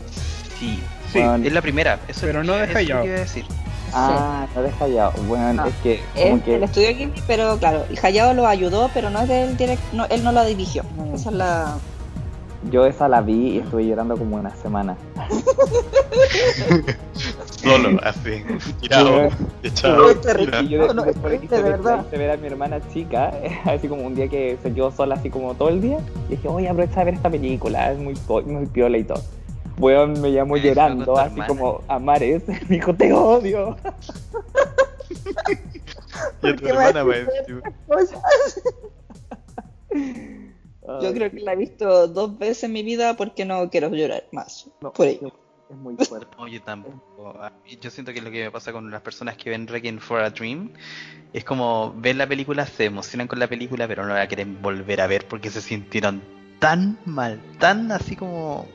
[0.59, 0.79] Sí,
[1.11, 1.99] Sí, Bueno, es la primera.
[2.07, 2.99] Eso Pero no eso deja ya.
[3.01, 3.45] decir.
[3.93, 5.09] Ah, no deja ya.
[5.27, 5.65] Bueno, No.
[5.67, 9.21] es que es que el estudio Ghibli, pero claro, y Hayao lo ayudó, pero no
[9.21, 10.83] es del direct, no, él no la dirigió.
[10.97, 11.15] Mm.
[11.15, 11.77] Esa es la.
[12.71, 14.97] yo esa la vi y estuve llorando como una semana.
[17.65, 18.43] Solo, así,
[18.82, 19.30] tirado,
[19.63, 20.10] echado.
[20.12, 20.62] Es terrible.
[20.62, 22.04] Y yo No, no, de- después es quise de ver, verdad.
[22.06, 23.34] quise ver a mi hermana chica,
[23.65, 25.97] así como un día que se quedó sola así como todo el día,
[26.28, 28.13] y dije, oye, aprovecha de ver esta película, es muy,
[28.45, 29.21] muy piola y todo.
[29.78, 31.47] Weón me llamó llorando, así hermana.
[31.47, 33.75] como a mares, me dijo, te odio.
[36.41, 37.28] Y a tu ¿Qué hermana, weón.
[41.01, 44.23] Yo creo que la he visto dos veces en mi vida porque no quiero llorar
[44.32, 44.69] más.
[44.82, 45.32] No, por ello.
[45.69, 46.28] Es muy fuerte.
[46.38, 47.30] Oye, tampoco.
[47.41, 49.99] A mí- Yo siento que lo que me pasa con las personas que ven Requiem
[49.99, 50.71] for a Dream
[51.34, 55.01] es como ven la película, se emocionan con la película, pero no la quieren volver
[55.01, 56.21] a ver porque se sintieron
[56.60, 58.67] tan mal, tan así como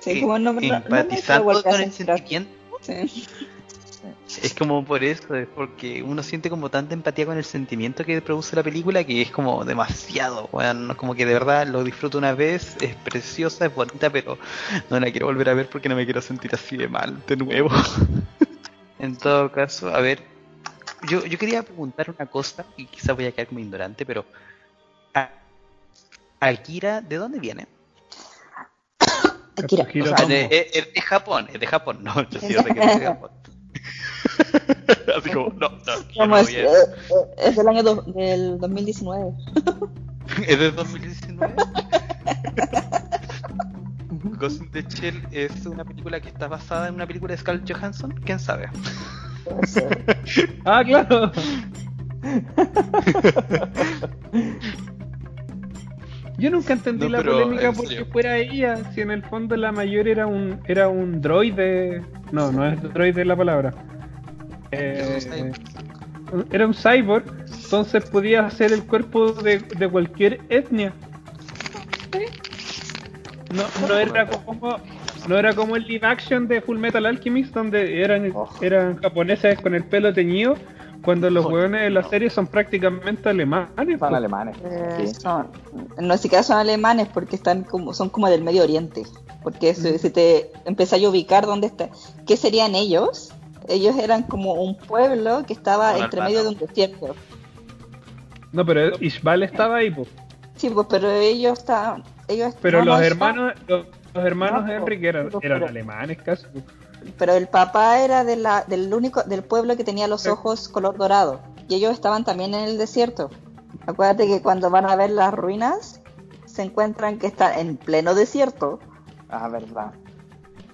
[0.00, 1.22] Sí, eh, como no, no, no me
[1.62, 2.52] con el sentimiento.
[2.80, 3.24] Sí.
[4.42, 8.20] Es como por eso, es porque uno siente como tanta empatía con el sentimiento que
[8.20, 12.32] produce la película que es como demasiado, weón, como que de verdad lo disfruto una
[12.34, 14.38] vez, es preciosa, es bonita, pero
[14.90, 17.36] no la quiero volver a ver porque no me quiero sentir así de mal de
[17.36, 17.70] nuevo.
[18.98, 20.22] en todo caso, a ver,
[21.08, 24.24] yo, yo quería preguntar una cosa y quizás voy a quedar como ignorante, pero
[25.14, 25.30] a-
[26.40, 27.68] Akira, ¿de dónde viene?
[29.62, 29.84] Akira.
[29.84, 30.28] O sea, Ah, Tomo.
[30.28, 33.04] de- es, es de Japón, es de Japón, no, yo sí sé que es de
[33.06, 33.30] Japón.
[35.18, 36.48] Así como, no, no, yo ¿cómo no es?
[36.50, 36.68] Eh, eh,
[37.38, 39.32] es del año do- del 2019.
[40.48, 41.54] ¿Es de 2019?
[44.38, 47.70] Ghost in the Shell es una película que está basada en una película de Scarlett
[47.72, 48.68] Johansson, ¿quién sabe?
[50.64, 51.30] Ah, claro.
[56.38, 59.70] Yo nunca entendí No, la polémica en porque fuera ella, si en el fondo la
[59.70, 63.72] mayor era un era un droide, no, no es droide la palabra.
[64.72, 65.52] Eh,
[66.50, 67.24] era un cyborg,
[67.62, 70.92] entonces podía hacer el cuerpo de, de cualquier etnia.
[73.54, 74.78] No, no era como
[75.28, 78.48] no era como el live action de Full Metal Alchemist donde eran Oh.
[78.60, 80.56] eran japoneses con el pelo teñido
[81.02, 82.08] cuando los hueones de la no.
[82.08, 83.98] serie son prácticamente alemanes.
[83.98, 84.56] Son alemanes.
[84.64, 85.14] Eh, sí.
[85.20, 85.48] son,
[86.00, 89.02] no siquiera son alemanes porque están como, son como del Medio Oriente.
[89.42, 91.90] Porque si, si te empezás a ubicar dónde está,
[92.26, 93.32] ¿qué serían ellos?
[93.68, 97.14] Ellos eran como un pueblo que estaba entre medio de un desierto.
[98.52, 100.06] No, pero Ishbal estaba ahí, po.
[100.56, 104.72] Sí, pues, pero ellos estaban, ellos Pero los no, hermanos, los, los hermanos No, po,
[104.74, 106.46] Henry que eran, pero- eran pero- alemanes casi.
[106.46, 106.60] po.
[107.18, 110.96] Pero el papá era de la, del único del pueblo que tenía los ojos color
[110.96, 113.28] dorado y ellos estaban también en el desierto.
[113.86, 116.00] Acuérdate que cuando van a ver las ruinas
[116.44, 118.78] se encuentran que están en pleno desierto.
[119.30, 119.92] Ah, verdad.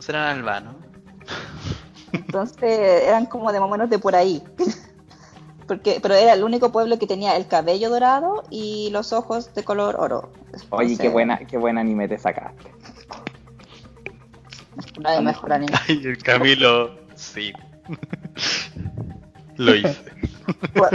[0.00, 0.74] Serán albanos.
[2.12, 4.42] Entonces eran como de más o menos de por ahí.
[5.66, 9.64] Porque, pero era el único pueblo que tenía el cabello dorado y los ojos de
[9.64, 10.30] color oro.
[10.70, 12.72] Oye, qué Entonces, buena, qué buen anime te sacaste.
[14.98, 15.74] No hay mejor anime.
[15.86, 17.52] Ay, el Camilo, sí.
[19.56, 19.98] Lo hice.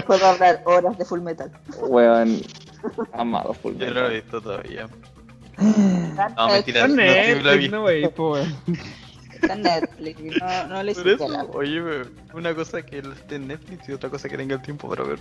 [0.05, 1.51] Puedo, hablar horas de Full Metal.
[1.81, 2.41] Weón,
[3.13, 4.21] amado Full Yo no lo he Metal.
[4.21, 4.87] visto todavía.
[6.37, 6.87] No, mentira.
[6.87, 7.75] No, sí lo he Netflix, visto.
[7.75, 8.55] no, wey, po, weón.
[9.43, 10.41] Está en Netflix.
[10.41, 11.81] No, no le hiciste eso, la- oye,
[12.33, 15.19] una cosa que esté en Netflix y otra cosa que tenga el tiempo para ver.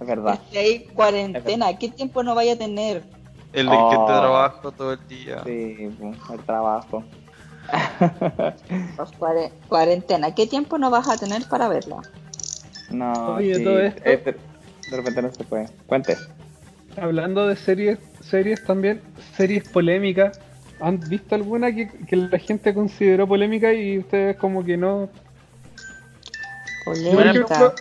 [0.00, 0.34] Es verdad.
[0.34, 1.78] Es que hay cuarentena.
[1.78, 3.02] ¿Qué tiempo no vaya a tener?
[3.52, 3.90] El Oh.
[3.90, 5.42] gente de trabajo todo el día.
[5.44, 7.04] Sí, pues, el trabajo.
[8.96, 10.34] Pues, cuare- cuarentena.
[10.34, 12.02] ¿Qué tiempo no vas a tener para verla?
[12.90, 14.16] No, Oye, sí, todo esto- de,
[14.90, 15.68] de repente no se puede.
[15.86, 16.16] Cuente.
[17.00, 19.00] Hablando de series, series también,
[19.36, 20.38] series polémicas.
[20.80, 25.08] ¿Han visto alguna que, que la gente consideró polémica y ustedes como que no?
[26.84, 27.26] Por Polémica.
[27.26, 27.74] ejemplo,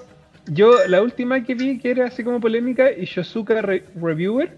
[0.48, 4.58] yo la última que vi que era así como polémica y Yosuka Re- Reviewer,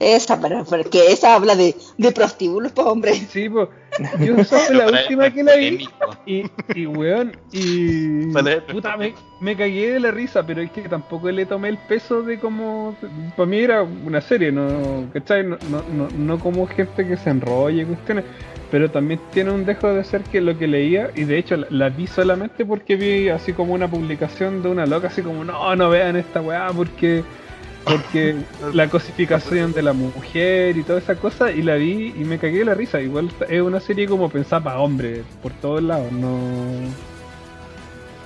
[0.00, 3.14] Esa, pero porque esa habla de, de prostíbulos, pues hombre.
[3.28, 3.68] sí, pues
[4.20, 5.88] yo esa fue la última que la vi.
[6.26, 8.26] y, y weón, y
[8.72, 12.22] puta, me, me cagué de la risa, pero es que tampoco le tomé el peso
[12.22, 12.96] de como,
[13.36, 15.44] para mí era una serie, no, ¿cachai?
[15.44, 18.24] No, no, no, no como gente que se enrolla y cuestiones,
[18.70, 21.66] pero también tiene un dejo de ser que lo que leía, y de hecho la,
[21.70, 25.74] la vi solamente porque vi así como una publicación de una loca, así como, no,
[25.76, 27.22] no vean esta weá porque...
[27.84, 28.36] Porque
[28.74, 32.58] la cosificación de la mujer y toda esa cosa, y la vi y me cagué
[32.60, 33.00] de la risa.
[33.00, 36.38] Igual es una serie como pensada para hombres, por todos lados, no.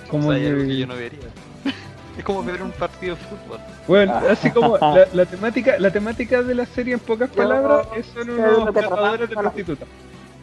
[0.08, 1.20] Como O sea, hay algo que- yo no vería.
[2.16, 3.58] Es como ver un partido de fútbol.
[3.88, 7.88] Bueno, así como la, la temática, la temática de la serie en pocas Yo- palabras
[7.96, 9.88] es son unos cazadores de prostitutas.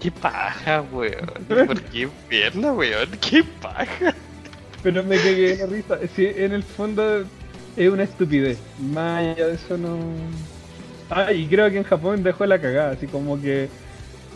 [0.02, 1.30] Qué paja, weón.
[1.48, 3.10] ¿Por qué verla, weón?
[3.22, 4.14] Qué paja.
[4.84, 5.98] Pero me cagué de la risa.
[6.14, 7.24] Sí, en el fondo
[7.76, 8.60] es una estupidez.
[8.80, 9.98] Más allá de eso no.
[11.10, 13.70] Ah, y creo que en Japón dejó la cagada, así como que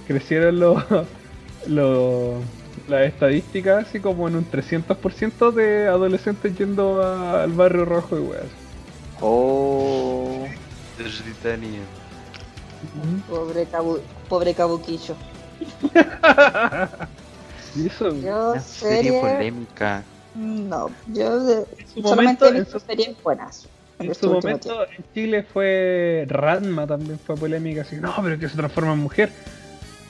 [0.08, 0.84] crecieron los
[1.68, 2.44] los
[2.90, 8.22] las estadísticas así como en un 300% de adolescentes yendo a- al barrio rojo y
[8.22, 8.44] weas.
[9.22, 10.46] Oh.
[10.98, 11.80] De Britania.
[13.30, 15.16] Pobre, cabu pobre cabuquillo.
[17.76, 19.20] Eso, Yo Una serie...
[19.22, 20.04] polémica.
[20.36, 21.66] No, yo de-
[22.04, 23.68] solamente momento- su- series buenas.
[24.00, 28.56] En su momento en Chile fue Ranma también fue polémica, así no, pero que se
[28.58, 29.32] transforma en mujer.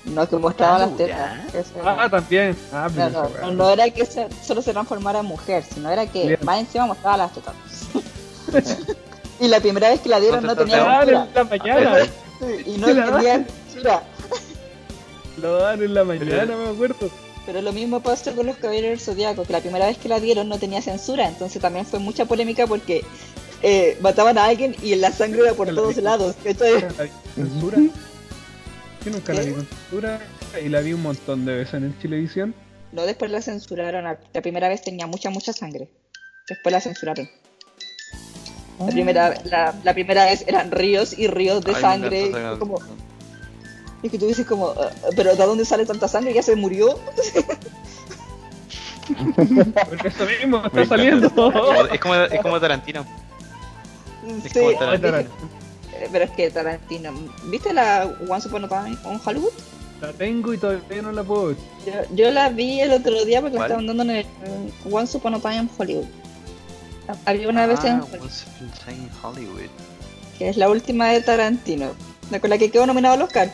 [0.05, 1.67] No, que mostraban Ah, las tetas.
[1.83, 2.09] Ah, no.
[2.09, 2.55] también.
[2.73, 6.25] Ah, pero No, no, era que se- solo se transformara en mujer, sino era que
[6.27, 6.39] Bien.
[6.43, 7.53] más encima mostraba las tetas.
[9.39, 11.27] y la primera vez que la dieron no ¿Cuántas tenía Lo dan censura.
[11.27, 12.05] en la mañana.
[12.65, 13.45] Y no tenía.
[15.37, 17.09] Lo dan en la mañana, me acuerdo.
[17.45, 20.19] Pero lo mismo pasó con los Caballeros del Zodiaco, que la primera vez que la
[20.19, 23.03] dieron no tenía censura, entonces también fue mucha polémica porque
[23.61, 26.35] eh, mataban a alguien y la sangre era por todos lados.
[26.43, 27.77] ¿Censura?
[29.05, 30.19] Yo nunca la vi con censura
[30.63, 32.55] y la vi un montón de veces en el Chilevisión.
[32.91, 34.05] No, después la censuraron.
[34.33, 35.89] La primera vez tenía mucha, mucha sangre.
[36.47, 37.29] Después la censuraron.
[38.79, 42.31] La primera, la, la primera vez eran ríos y ríos de Ay, sangre.
[42.59, 42.79] como.
[44.05, 46.33] Y que tú dices como, "Ah, pero ¿de dónde sale tanta sangre?
[46.33, 46.99] ¿Ya se murió?
[49.89, 51.27] Porque eso mismo está saliendo.
[51.91, 53.05] Es como, es como Tarantino.
[54.45, 55.17] Es Sí, como Tarantino.
[56.11, 57.11] pero es que Tarantino.
[57.45, 59.51] ¿Viste la Once Upon a Time on Hollywood?
[60.01, 61.55] La tengo y todavía no la puedo ver.
[61.85, 63.71] Yo, yo la vi el otro día porque la ¿Cuál?
[63.71, 64.25] estaban dando en el
[64.91, 66.05] Once Upon a Time in Hollywood.
[67.25, 69.69] Había una vez en Ah, Once Upon a Time in Hollywood.
[70.37, 71.91] que es la última de Tarantino,
[72.31, 73.51] la con la que quedó nominado a los Oscar.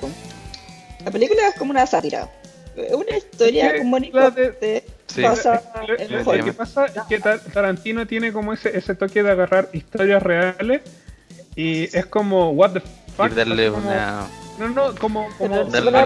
[1.05, 2.29] La película es como una sátira.
[2.75, 5.21] Es una historia de- de Sí.
[5.21, 6.45] pasa Lo, en lo- lo Hollywood.
[6.45, 10.81] que pasa es que Tar- Tarantino tiene como ese, ese toque de agarrar historias reales
[11.55, 12.79] y es como, what the
[13.17, 13.29] fuck.
[13.31, 14.25] Y darle como- una.
[14.57, 15.27] No, no, como.
[15.37, 16.05] como Pero- Darle pero-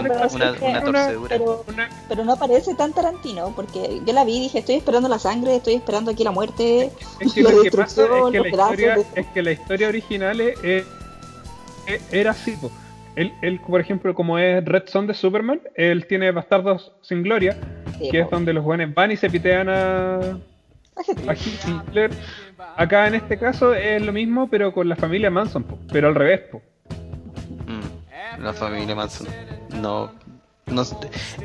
[0.50, 1.28] una, torcedura.
[1.28, 5.08] pero, una- pero no parece tan Tarantino, porque yo la vi y dije, estoy esperando
[5.08, 6.90] la sangre, estoy esperando aquí la muerte.
[7.20, 9.26] Es que La lo que pasa es destrucción, que, la los brazos historia, de- es
[9.28, 12.52] que la historia original es, es- era así.
[12.52, 12.72] po.
[13.16, 17.56] Él, él, por ejemplo, como es Red Son de Superman, él tiene Bastardos sin Gloria,
[17.98, 22.10] Sí, que es donde los buenos van y se pitean a, a Hitler.
[22.76, 26.14] Acá en este caso es lo mismo, pero con la familia Manson, po, pero al
[26.14, 26.40] revés.
[26.50, 26.62] Po.
[27.66, 29.26] Mm, la familia Manson.
[29.80, 30.12] No.
[30.66, 30.84] no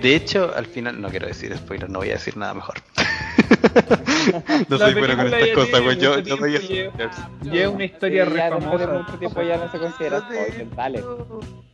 [0.02, 1.02] de hecho, al final.
[1.02, 2.76] No quiero decir spoiler, no voy a decir nada mejor.
[4.70, 5.98] no soy bueno con estas cosas, güey.
[5.98, 7.18] Yo, yo doy tiempo y spoilers.
[7.44, 8.88] Y es una historia Sí, re famosa.
[8.88, 11.04] mucho tiempo ya no se considera spoiler, dale.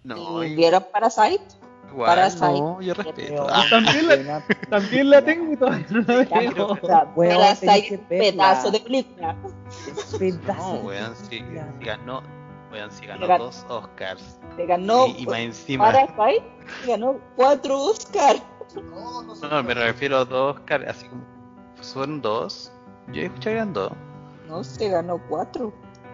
[0.03, 1.41] No, ¿Y y- ¿Vieron Parasite?
[1.91, 2.45] igual, Parasite.
[2.45, 3.47] no, yo respeto.
[3.49, 7.13] Ah, también la, también la tengo y todavía no la veo.
[7.15, 9.35] Parasite, pedazo de película.
[10.47, 11.43] no, weón, si, si
[11.81, 12.23] ganó.
[12.71, 14.39] Weón, si ganó Gan- dos Oscars.
[14.57, 15.85] Le ganó y, más encima.
[15.91, 16.43] Parasite,
[16.85, 18.35] ganó cuatro Oscar.
[18.75, 19.33] No, no.
[19.35, 21.23] No, me refiero a dos Oscars, así como.
[21.81, 22.71] ¿Son dos?
[23.13, 23.91] Yo escuché que eran dos.
[24.47, 25.73] No, se ganó cuatro.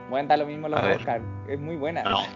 [0.10, 0.92] Bueno, da lo mismo los A.
[0.92, 2.04] Oscar, es muy buena.
[2.04, 2.20] No.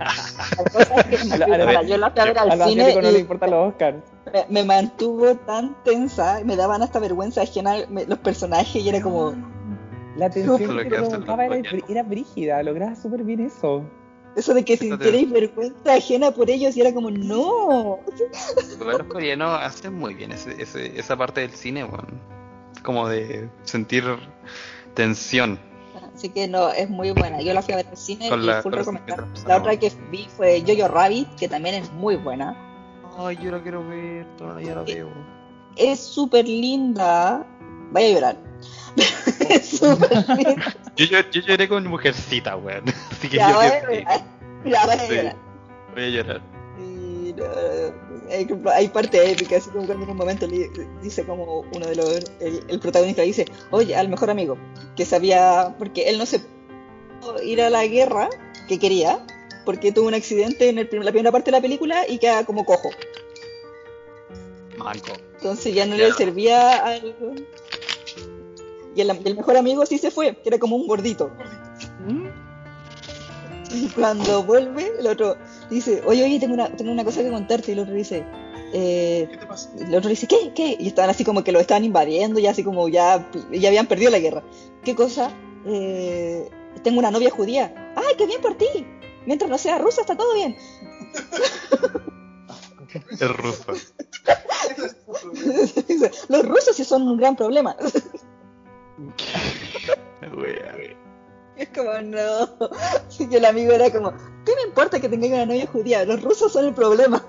[0.00, 3.50] A a yo la fui a ver A al los cine no les y importan
[3.50, 3.96] los Oscars.
[4.32, 9.02] me, me mantuvo tan tensa, me daban hasta vergüenza ajena me- los personajes y era
[9.02, 9.34] como,
[10.16, 13.82] La tensión que provocaba era, era brígida, lograba súper bien eso.
[14.36, 17.98] Eso de que sintierais vergüenza ajena por ellos y era como, no.
[18.78, 22.20] Los coreanos hacen muy bien ese, ese- esa parte del cine, weón.
[22.82, 24.04] Como de sentir
[24.94, 25.58] tensión.
[26.14, 27.40] Así que no, es muy buena.
[27.40, 29.00] Yo la fui a ver al cine Con y la- full con
[29.46, 32.56] la otra que vi fue Jojo Rabbit, que también es muy buena.
[33.18, 35.08] Ay, yo la quiero ver, todavía ya la veo.
[35.76, 37.46] Es súper linda.
[37.92, 38.36] Vaya a llorar.
[39.48, 40.74] es súper linda.
[40.96, 42.84] Yo, yo, yo lloré con mujercita, weón.
[43.10, 44.24] Así que Ya yo vaya a llorar.
[44.64, 45.14] Ya vaya a Sí.
[45.14, 45.36] llorar.
[45.94, 46.40] voy a llorar.
[46.78, 47.44] Y, no,
[48.30, 50.70] hay, hay parte épica, así como cuando en un momento le
[51.02, 54.56] dice como uno de los, el, el protagonista dice, oye, al mejor amigo,
[54.96, 56.40] que sabía, porque él no se
[57.20, 58.28] pudo ir a la guerra
[58.68, 59.24] que quería,
[59.64, 62.44] porque tuvo un accidente en el prim- la primera parte de la película y queda
[62.46, 62.90] como cojo.
[64.76, 65.12] Manco.
[65.36, 67.14] Entonces ya no le servía al...
[68.96, 71.30] Y el, y el mejor amigo sí se fue, que era como un gordito.
[73.72, 75.36] Y cuando vuelve, el otro
[75.70, 77.70] dice, oye, oye, tengo una, tengo una cosa que contarte.
[77.70, 78.24] Y el otro dice,
[78.72, 79.70] eh, ¿Qué te pasa?
[79.78, 80.52] el otro dice, ¿qué?
[80.54, 80.76] ¿Qué?
[80.78, 84.10] Y estaban así como que lo estaban invadiendo, ya así como ya, ya habían perdido
[84.10, 84.42] la guerra.
[84.84, 85.30] ¿Qué cosa?
[85.66, 86.48] "Eh,
[86.82, 87.92] tengo una novia judía.
[87.96, 88.66] ¡Ay, qué bien por ti!
[89.26, 90.56] Mientras no sea rusa, está todo bien.
[93.10, 93.66] Es ruso.
[95.86, 97.76] Dice, Los rusos sí son un gran problema.
[101.60, 102.48] Es como, no.
[103.06, 104.12] Así que el amigo era como,
[104.46, 106.06] ¿qué me importa que tengáis una novia judía?
[106.06, 107.22] Los rusos son el problema.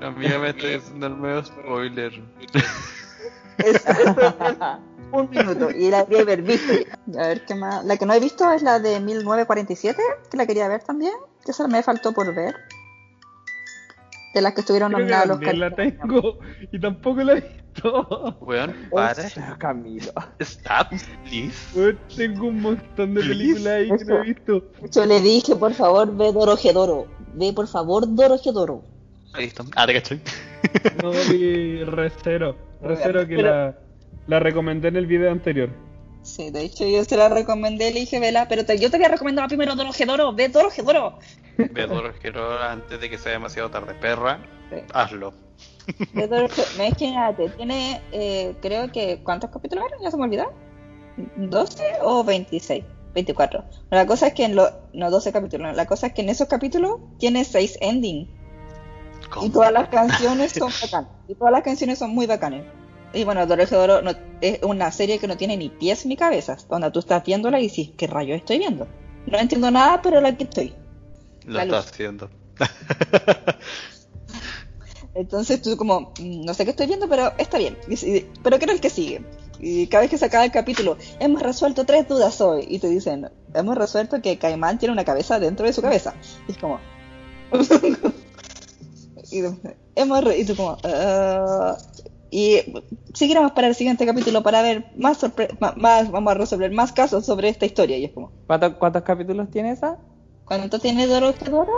[0.00, 2.22] Amiga, me estoy haciendo el medio spoiler.
[3.58, 3.82] Es
[5.10, 5.72] un minuto.
[5.72, 6.72] Y la quería haber visto.
[7.18, 7.84] A ver qué más.
[7.84, 10.00] La que no he visto es la de 1947,
[10.30, 11.14] que la quería ver también.
[11.44, 12.54] Que esa me faltó por ver.
[14.34, 16.38] De las que estuvieron nominadas los también la tengo
[16.70, 18.38] y tampoco la he visto.
[18.40, 19.22] Weón, para.
[19.58, 20.12] Camilo.
[20.38, 20.88] Stop,
[21.24, 21.78] please.
[21.78, 24.64] Weón, Tengo un montón de películas ahí que no he visto.
[24.90, 27.06] Yo le dije, por favor, ve Dorojedoro.
[27.34, 28.82] Ve, por favor, Dorojedoro.
[29.38, 29.64] Listo.
[29.76, 30.20] Ah, te cachai.
[31.02, 32.56] No vi Recero.
[32.82, 33.78] Recero que la,
[34.26, 35.70] la recomendé en el video anterior.
[36.22, 39.08] Sí, de hecho yo se la recomendé, le dije, vela, pero te- yo te había
[39.08, 41.18] recomendado primero Dorojedoro, ve Dorojedoro.
[41.58, 43.94] Ve Dorojedoro antes de que sea demasiado tarde.
[43.94, 44.38] Perra,
[44.70, 44.76] Sí.
[44.94, 45.34] hazlo.
[46.14, 46.48] Ve.
[46.76, 49.98] Imagínate, tiene, eh, creo que, ¿cuántos capítulos eran?
[50.02, 50.52] Ya se me olvidó.
[51.36, 52.84] ¿12 o 26?
[53.14, 53.64] 24.
[53.90, 56.48] La cosa es que en los, no 12 capítulos, la cosa es que en esos
[56.48, 58.30] capítulos tiene 6 endings.
[59.30, 59.46] ¿Cómo?
[59.46, 61.10] Y todas las canciones son bacanas.
[61.28, 62.62] Y todas las canciones son muy bacanas.
[63.14, 66.66] Y bueno, Dorojedoro no, es una serie que no tiene ni pies ni cabezas.
[66.68, 68.86] Donde tú estás viéndola y dices, ¿qué rayo estoy viendo?
[69.26, 70.74] No entiendo nada, pero aquí estoy.
[71.46, 71.86] Lo la está luz.
[71.86, 72.30] haciendo.
[75.14, 77.76] Entonces tú como, "Mm, no sé qué estoy viendo, pero está bien.
[78.42, 79.22] Pero ¿qué era el que sigue?
[79.60, 82.64] Y cada vez que se acaba el capítulo, hemos resuelto tres dudas hoy.
[82.68, 86.14] Y te dicen, hemos resuelto que Caimán tiene una cabeza dentro de su cabeza.
[86.48, 86.80] Y es como...
[89.30, 89.42] y,
[89.94, 90.78] hemos y tú como...
[90.82, 91.76] "Ah".
[92.32, 92.62] Y
[93.12, 95.18] seguiremos para el siguiente capítulo para ver más,
[95.76, 97.98] más, vamos a resolver más casos sobre esta historia.
[97.98, 99.98] Y es como, ¿Cuántos, cuántos capítulos tiene esa?
[100.46, 101.70] ¿cuánto tiene Doro Doro?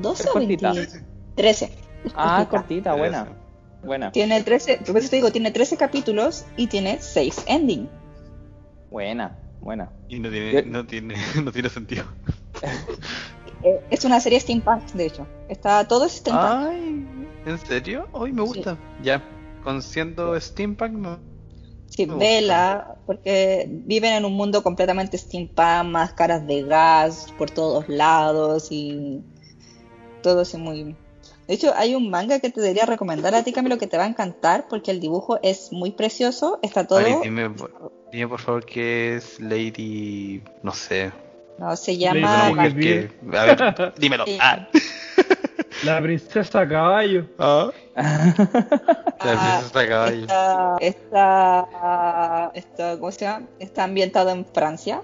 [0.00, 0.72] ¿12 Es o cortita.
[0.72, 1.04] 20?
[1.34, 1.64] 13.
[2.04, 2.94] Es Ah, cortita.
[2.94, 3.28] buena.
[3.84, 4.12] Buena.
[4.12, 7.90] Tiene 13, por eso te digo, tiene 13 capítulos y tiene 6 endings.
[8.90, 9.90] Buena, buena.
[10.08, 11.14] Y no tiene, Yo- no tiene,
[11.44, 12.04] no tiene sentido.
[13.64, 15.24] Eh, es una serie steampunk, de hecho.
[15.48, 16.50] Está todo es steampunk.
[16.72, 17.06] Ay,
[17.46, 18.08] ¿en serio?
[18.10, 18.76] Hoy me gusta.
[19.04, 19.22] Ya,
[19.62, 21.18] con siendo steampunk no.
[21.88, 28.68] sí, vela, porque viven en un mundo completamente steampunk, máscaras de gas por todos lados
[28.70, 29.20] y
[30.22, 30.96] todo así muy...
[31.48, 34.04] De hecho, hay un manga que te debería recomendar a ti, Camilo, que te va
[34.04, 37.00] a encantar porque el dibujo es muy precioso, está todo...
[37.00, 40.40] Ay, dime, por- dime por favor que es Lady.
[40.62, 41.10] No sé.
[41.58, 42.72] No, se Lady llama...
[42.74, 44.24] Que, a ver, dímelo.
[44.24, 44.38] Sí.
[44.40, 44.68] Ah.
[45.84, 47.26] La princesa caballo.
[47.38, 47.70] Ah.
[47.94, 48.02] La
[49.20, 50.22] Ah, princesa caballo.
[50.24, 53.46] Está, está, está- ¿cómo se llama?
[53.58, 55.02] Está ambientado en Francia.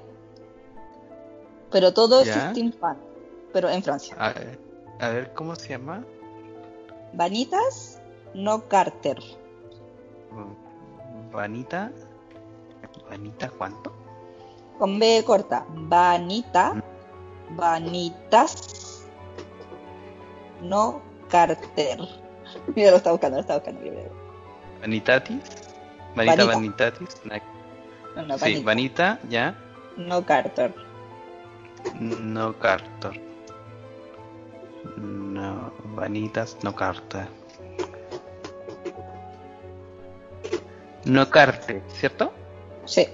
[1.71, 2.51] Pero todo es Ya.
[2.51, 2.97] steampunk,
[3.53, 4.17] pero en Francia.
[4.19, 4.59] A ver,
[5.01, 6.05] a ver, ¿cómo se llama?
[7.13, 8.01] Vanitas,
[8.35, 9.19] no Carter.
[11.33, 11.91] Vanita.
[13.11, 13.93] ¿Vanita cuánto?
[14.79, 15.67] Con B corta.
[15.69, 16.73] Vanita,
[17.51, 18.78] vanitas,
[20.63, 21.99] no Carter.
[22.75, 23.81] Mira, lo está buscando, lo está buscando.
[24.81, 25.37] Vanitatis.
[26.15, 26.91] Vanita, Vanita.
[26.91, 27.21] Vanitatis.
[28.17, 29.55] No, no, Sí, Vanita, ya.
[29.97, 30.75] no Carter.
[32.01, 33.21] No Carter.
[34.97, 37.29] No, Vanitas, no Carter.
[41.05, 42.33] No Carte, ¿cierto?
[42.85, 43.07] Sí,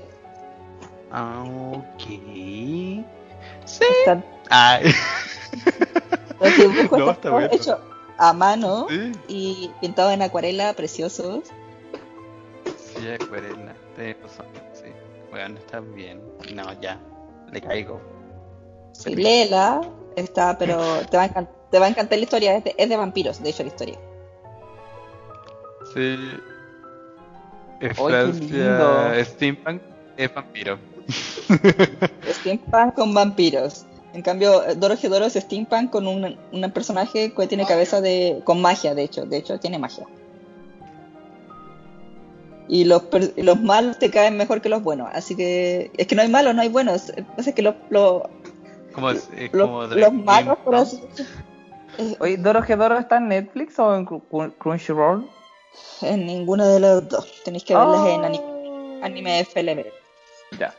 [1.11, 2.03] Ah, ok.
[3.67, 3.85] Sí.
[4.01, 4.21] está,
[4.51, 4.81] Ah,
[6.45, 7.49] Los dibujos No, están está todos bueno.
[7.53, 7.79] hechos
[8.17, 11.41] a mano Sí, y pintados en acuarela, preciosos.
[12.77, 13.75] sí, acuarela.
[14.23, 14.91] Razón, sí.
[15.31, 16.21] Bueno, está bien.
[16.55, 16.99] No, ya.
[17.53, 18.01] Le caigo.
[18.93, 19.81] Sí, léela,
[20.17, 20.81] está, pero
[21.11, 22.57] te va, a te va a encantar la historia.
[22.57, 23.99] Es de, es de vampiros, de hecho, la historia.
[25.93, 26.17] Sí.
[27.81, 29.25] Qué Francia, lindo.
[29.25, 29.83] Steampunk
[30.17, 30.79] es vampiro.
[32.31, 33.85] Steampunk con vampiros.
[34.15, 38.41] En cambio, Doro Doro es Steampunk con un, un personaje que tiene cabeza de.
[38.45, 39.27] con magia, de hecho.
[39.27, 40.07] De hecho, tiene magia.
[42.69, 43.03] Y los,
[43.37, 45.09] los malos te caen mejor que los buenos.
[45.13, 45.91] Así que.
[45.97, 47.13] Es que no hay malos, no hay buenos.
[47.37, 48.23] Pasa es que los, los,
[48.95, 53.29] Como, es, es los, como los Drake malos, por eh, Oye, ¿Doro Doro está en
[53.29, 55.29] Netflix o en Cru- Cru- Crunchyroll?
[56.03, 57.43] En ninguno de los dos.
[57.45, 58.25] Tenéis que verlas en Oh.
[58.27, 59.87] anime, anime FLB.
[60.59, 60.73] Ya.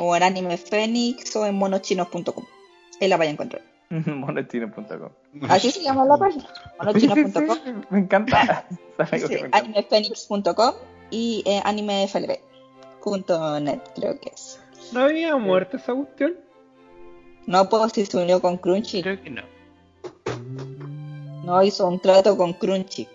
[0.00, 2.44] O en Anime Phoenix o en monochinos.com.
[3.00, 3.62] Ahí la vais a encontrar.
[3.90, 5.10] Monochino.com.
[5.48, 6.46] Así se llama la página.
[6.78, 7.56] Monochinos.com.
[7.56, 8.64] Sí, sí, me encanta.
[9.28, 10.74] Sí, animephoenix.com
[11.10, 12.40] y eh, animeflb.net
[13.94, 14.60] creo que es.
[14.92, 16.34] ¿No había muerto esa cuestión?
[17.46, 19.02] No puedo si se unió con Crunchy.
[19.02, 19.42] Creo que no.
[21.44, 23.06] No hizo un trato con Crunchy.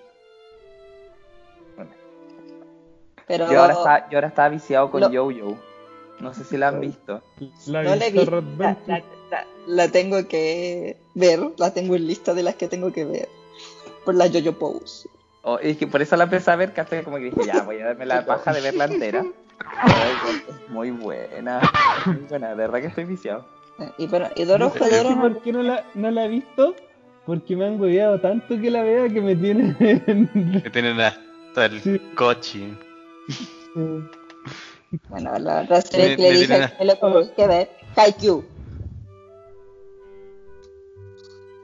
[3.28, 5.56] Pero Yo ahora, estaba, yo ahora estaba viciado con Lo- Yo-Yo.
[6.24, 7.22] No sé si la han visto.
[7.68, 8.42] La no la he visto.
[8.58, 11.40] La, la- la- la tengo que ver.
[11.58, 13.30] La tengo en lista de las que tengo que ver.
[14.06, 15.10] Por la Jojo Pose.
[15.44, 17.64] Oh, es que por eso la empecé a ver, que hasta como que dije, ya,
[17.64, 19.24] voy a darme la paja de verla entera.
[19.24, 21.60] Es muy buena.
[22.06, 23.46] Muy buena, de verdad que estoy viciado.
[23.80, 24.80] Eh, Y, pero, y Doro No sé
[25.16, 26.76] ¿Por qué no la, no la he visto?
[27.26, 30.62] Porque me han hueveado tanto que la vea que me tienen en...
[30.62, 32.00] Que tienen hasta el Sí.
[32.16, 32.70] coche.
[35.10, 36.46] Bueno, la otra serie que le dije
[36.78, 38.44] tiene que lo tenéis que ver, Haikyuu.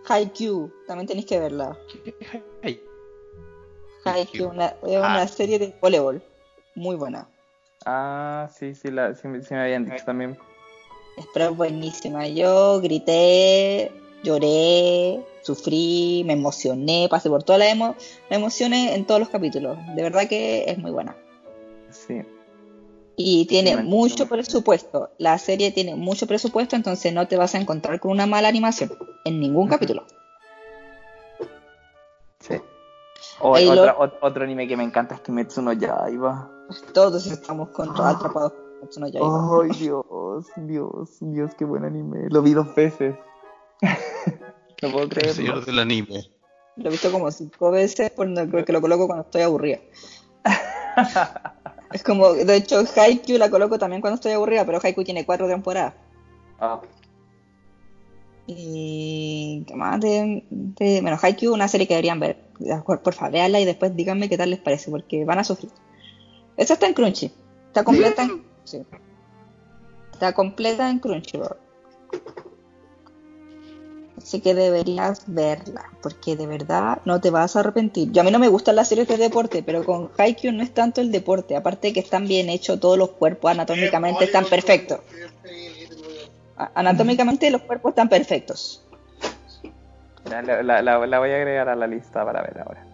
[0.07, 1.77] Haikyuu, también tenéis que verla.
[4.05, 5.27] Haikyuu, una, es una Ah.
[5.27, 6.21] serie de voleibol,
[6.75, 7.27] muy buena.
[7.86, 10.38] Ah, sí, sí, la, sí, me- sí me habían dicho también.
[11.17, 12.27] Es buenísima.
[12.27, 13.91] Yo grité,
[14.23, 17.95] lloré, sufrí, me emocioné, pasé por todas las emo-
[18.30, 19.77] las emociones en todos los capítulos.
[19.95, 21.15] De verdad que es muy buena.
[21.91, 22.21] Sí.
[23.22, 25.09] Y tiene mucho presupuesto.
[25.17, 28.93] La serie tiene mucho presupuesto, entonces no te vas a encontrar con una mala animación
[29.26, 30.05] en ningún capítulo.
[32.39, 32.55] Sí.
[33.41, 36.49] O- lo- otra- ot- otro anime que me encanta es Kimetsu no Yaiba.
[36.93, 39.63] Todos estamos con atrapados con Kimetsu no Yaiba.
[39.63, 42.30] Ay, Dios, Dios, Dios, qué buen anime.
[42.30, 43.17] Lo vi dos veces.
[44.82, 45.34] no puedo el creerlo.
[45.34, 46.32] señor del anime.
[46.78, 49.80] Lo he visto como cinco veces porque lo coloco cuando estoy aburrida.
[51.92, 55.48] es como, de hecho, Haikyuu la coloco también cuando estoy aburrida, pero Haikyuu tiene cuatro
[55.48, 55.94] temporadas.
[56.60, 56.82] Ah,
[58.48, 62.38] Y qué más de, de- bueno, Haikyuu una serie que deberían ver.
[62.86, 65.72] Por favor, véanla y después díganme qué tal les parece, porque van a sufrir.
[66.58, 67.32] Esa está en Crunchy.
[67.68, 68.82] Está completa en, sí.
[70.12, 71.58] Está completa en Crunchyroll.
[74.30, 78.11] Así que deberías verla, porque de verdad no te vas a arrepentir.
[78.11, 80.71] Yo a mí no me gustan las series de deporte, pero con Haikyuu no es
[80.71, 84.99] tanto el deporte, aparte de que están bien hechos, todos los cuerpos anatómicamente están perfectos.
[86.75, 88.84] Anatómicamente los cuerpos están perfectos.
[90.30, 92.86] la, la- la- la voy a agregar a la lista para ver ahora.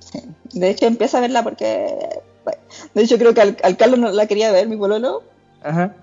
[0.00, 0.20] Sí.
[0.54, 1.94] De hecho, empieza a verla porque.
[2.42, 2.60] bueno,
[2.94, 5.24] de hecho, creo que al, al Carlos no la quería ver, mi pololo.
[5.62, 5.94] Ajá.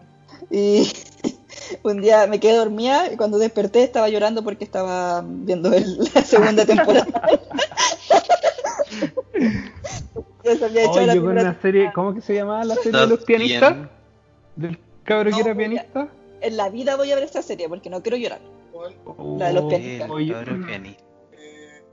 [0.51, 0.91] Y
[1.83, 6.21] un día me quedé dormida y cuando desperté estaba llorando porque estaba viendo el- la
[6.23, 7.07] segunda temporada.
[10.43, 12.75] ya se había hecho Oye, la yo con una serie, ¿cómo que se llamaba la
[12.75, 13.75] serie de los pianistas?
[13.75, 13.89] bien.
[14.55, 16.07] Del cabro No, que era a- pianista.
[16.41, 18.39] En la vida voy a ver esta serie porque no quiero llorar.
[19.37, 20.09] La de los Oh, pianistas.
[20.17, 21.03] El cabro pianista.
[21.33, 21.83] Eh,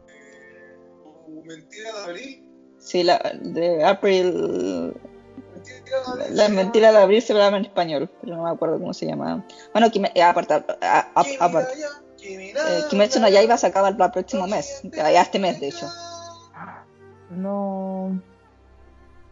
[1.26, 2.44] tu mentira de abril.
[2.78, 4.94] Sí, la de April.
[6.30, 9.44] La mentira de abril se llama en español, pero no me acuerdo cómo se llama.
[9.72, 11.74] Bueno, Kime- eh, aparta, a- a- aparte.
[12.20, 15.86] Eh, Kimetsu no Yaiba se acaba el próximo mes, ya este mes de hecho.
[17.30, 18.20] No.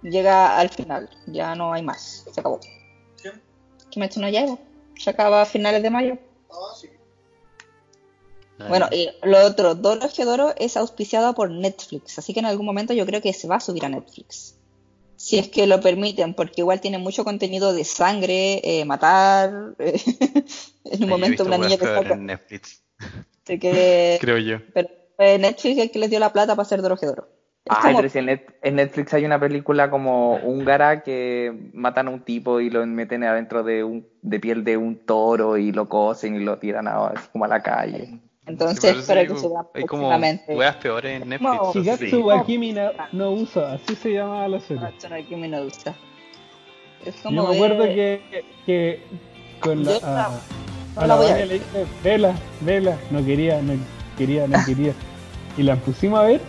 [0.02, 2.60] Llega al final, ya no hay más, se acabó.
[3.20, 3.32] ¿Qué?
[3.90, 4.56] Kimetsu no Yaiba
[4.98, 6.18] se acaba a finales de mayo.
[6.50, 6.90] Ah, sí.
[8.68, 12.94] Bueno, y lo otro, Doro Doro es auspiciado por Netflix, así que en algún momento
[12.94, 14.54] yo creo que se va a subir a Netflix.
[15.26, 19.74] Si es que lo permiten, porque igual tiene mucho contenido de sangre, eh, matar.
[19.80, 20.00] eh,
[20.84, 22.14] en un momento una niña que saca.
[22.14, 22.84] en Netflix,
[23.44, 24.58] Así que, creo yo.
[24.72, 27.26] pero fue Netflix el que les dio la plata para hacer Doro Doro.
[27.64, 31.52] Es Ay, como- pero si en, Net- en Netflix hay una película como húngara que
[31.72, 35.56] matan a un tipo y lo meten adentro de un de piel de un toro
[35.56, 38.20] y lo cosen y lo tiran a, como a la calle.
[38.46, 41.52] Entonces sí, que suba Hay como weas peores en Netflix.
[41.52, 41.72] No.
[41.72, 41.78] sí.
[41.80, 44.82] Shigatsu wa Kimi no, no Uso, así se llamaba la serie.
[44.82, 45.94] No Kimi no Uso.
[47.04, 49.02] Es como Yo me acuerdo que, que
[49.60, 50.30] con la, a,
[50.94, 53.74] no a la voy a le dije, vela, vela, no quería, no
[54.16, 54.92] quería, no quería.
[55.56, 56.40] Y la pusimos a ver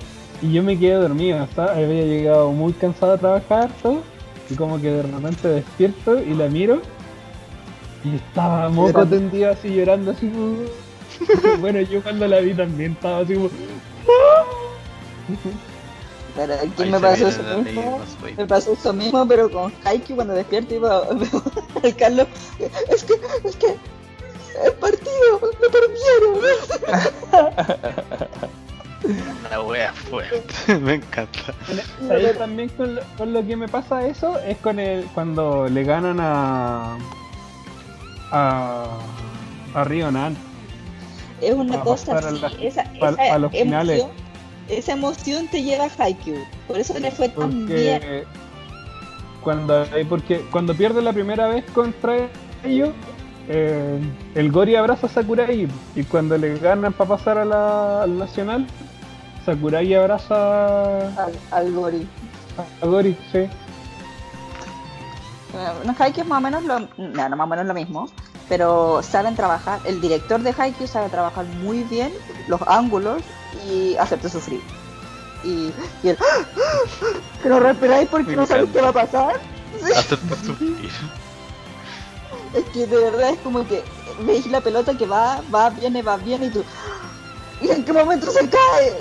[0.41, 1.83] y yo me quedé dormido, ¿sabes?
[1.83, 4.01] Había llegado muy cansado a trabajar, todo,
[4.49, 6.81] y como que de repente despierto y la miro
[8.03, 10.86] y estaba moco tendido así llorando así como...
[11.59, 13.49] bueno, yo cuando la vi también estaba así como...
[16.35, 17.99] Pero aquí me pasó eso la mismo.
[18.37, 21.03] Me pasó eso mismo, pero con Haikyuu cuando despierto veo
[21.83, 22.27] al Carlos.
[22.89, 23.75] Es que, es que,
[24.63, 26.39] el partido, me perdieron.
[29.47, 30.77] Una wea fuerte.
[30.77, 31.55] me encanta.
[32.07, 34.37] ¿Sabes también con lo, con lo que me pasa eso?
[34.41, 36.99] Es con el cuando le ganan a
[38.31, 38.97] a,
[39.73, 40.37] a Río Nan.
[41.41, 43.99] Es una Para cosa a así, la- esa, pa- esa a los finales.
[43.99, 44.17] emoción,
[44.69, 46.37] esa emoción te lleva a Haikyuu.
[46.67, 47.99] Por eso le fue tan bien.
[47.99, 48.23] Porque
[49.43, 52.27] cuando porque cuando pierde la primera vez contra
[52.63, 52.89] ellos,
[53.49, 53.99] eh,
[54.35, 58.65] el Gori abraza a Sakurai y cuando le ganan para pasar a la, al nacional,
[59.45, 62.07] Sakurai abraza Al, al Gori.
[62.81, 63.47] a Gori, sí.
[65.53, 68.09] Bueno, Haikyuu es más o menos lo, no, no más o menos lo mismo,
[68.49, 72.13] pero saben trabajar, el director de Haikyuu sabe trabajar muy bien
[72.47, 73.21] los ángulos
[73.69, 74.61] y hacerte sufrir.
[75.43, 75.71] Y,
[76.03, 76.17] y el
[77.43, 79.39] que no respiráis porque no sabes qué va a pasar.
[79.95, 80.89] Hacerte sufrir.
[82.53, 83.83] Es que de verdad es como que
[84.25, 86.63] veis la pelota que va, va, viene, va, viene y tú.
[87.61, 88.97] ¿Y en qué momento se cae?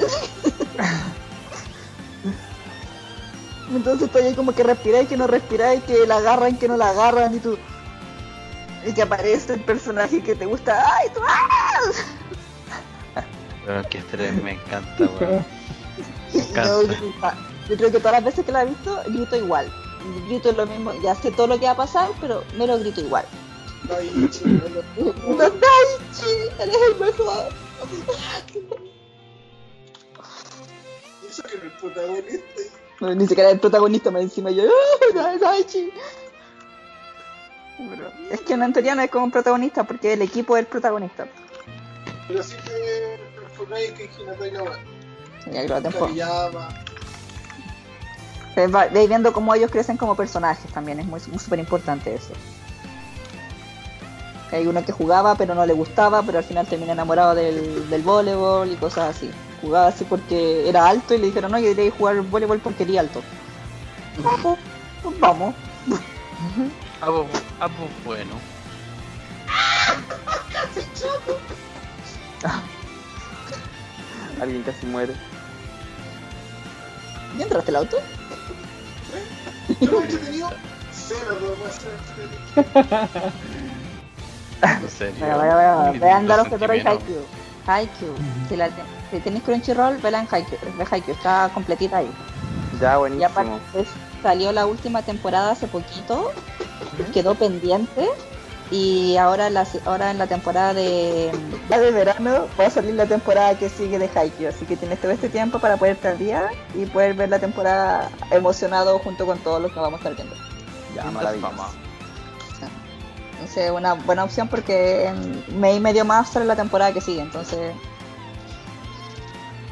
[3.75, 6.91] Entonces estoy ahí como que respiráis, que no respiráis, que la agarran, que no la
[6.91, 7.59] agarran y tú.
[8.87, 10.81] Y que aparece el personaje que te gusta.
[10.97, 11.21] ¡Ay, tú!
[11.27, 11.81] ¡ah!
[13.67, 15.45] Pero que estrés, me encanta, weón.
[16.33, 17.37] Me yo, encanta.
[17.69, 19.73] yo creo que todas las veces que la he visto, grito igual.
[20.29, 23.01] Grito lo mismo, ya sé todo lo que va a pasar, pero me lo grito
[23.01, 23.25] igual.
[24.31, 24.49] Chico,
[25.27, 26.33] ¡No, Daichi!
[26.61, 27.49] ¡Eres el mejor!
[31.29, 32.63] Eso que no es el protagonista.
[33.01, 35.91] No, ni siquiera el protagonista me encima yo, ¡ah, Daichi!
[38.31, 41.27] Es que en teoría no es como un protagonista porque el equipo es el protagonista.
[42.29, 44.79] Pero sí te transformáis que Hinata Yawa.
[45.53, 45.69] Ya que
[48.75, 52.33] va- Veis viendo cómo ellos crecen como personajes también, es muy muy súper importante eso.
[54.53, 58.03] Hay uno que jugaba pero no le gustaba, pero al final termina enamorado del, del
[58.03, 59.31] voleibol y cosas así.
[59.61, 63.01] Jugaba así porque era alto y le dijeron, no, que debería jugar voleibol porque era
[63.01, 63.23] alto.
[64.23, 64.59] Vamos,
[65.03, 65.55] pues vamos.
[67.61, 68.35] Ah, pues, bueno.
[74.41, 75.15] Alguien casi muere.
[77.39, 77.97] ¿Ya entraste el auto?
[79.81, 80.51] Yo entretenido.
[80.93, 81.57] Cero.
[84.63, 85.15] En serio.
[85.21, 86.91] Vaya, vaya, vaya, Muy vean lindo los que y sentimiento.
[86.91, 87.25] Haikyuu.
[87.67, 88.15] Haikyuu.
[88.49, 88.71] Si, la
[89.11, 90.59] si tenéis Crunchyroll, vela en Haikyuu.
[90.79, 92.11] Ve Haikyuu, está completita ahí.
[92.81, 93.27] Ya, Y buenísimo.
[93.29, 93.89] aparte pues,
[94.23, 96.33] salió la última temporada hace poquito,
[97.13, 98.09] quedó pendiente
[98.71, 101.31] y ahora, la, ahora en la temporada de,
[101.71, 105.01] ya de verano va a salir la temporada que sigue de Haikyuu, así que tienes
[105.01, 109.39] todo este tiempo para poder estar día y poder ver la temporada emocionado junto con
[109.39, 110.35] todos los que vamos a estar viendo.
[110.97, 111.53] Ya, maravilloso.
[113.35, 117.21] Entonces una buena opción porque en mes y medio más sale la temporada que sigue,
[117.21, 117.73] entonces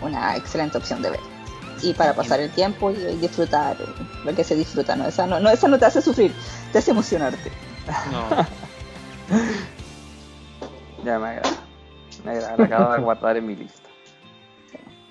[0.02, 1.20] una excelente opción de ver.
[1.82, 3.76] Y para pasar el tiempo y, y disfrutar,
[4.24, 5.06] lo que se disfruta, ¿no?
[5.06, 6.32] Esa no, no, esa no te hace sufrir,
[6.74, 7.52] te hace emocionarte.
[8.10, 8.28] No,
[11.04, 11.50] Ya me agrada.
[12.24, 12.56] Me agrada.
[12.56, 13.88] La acabo de guardar en mi lista.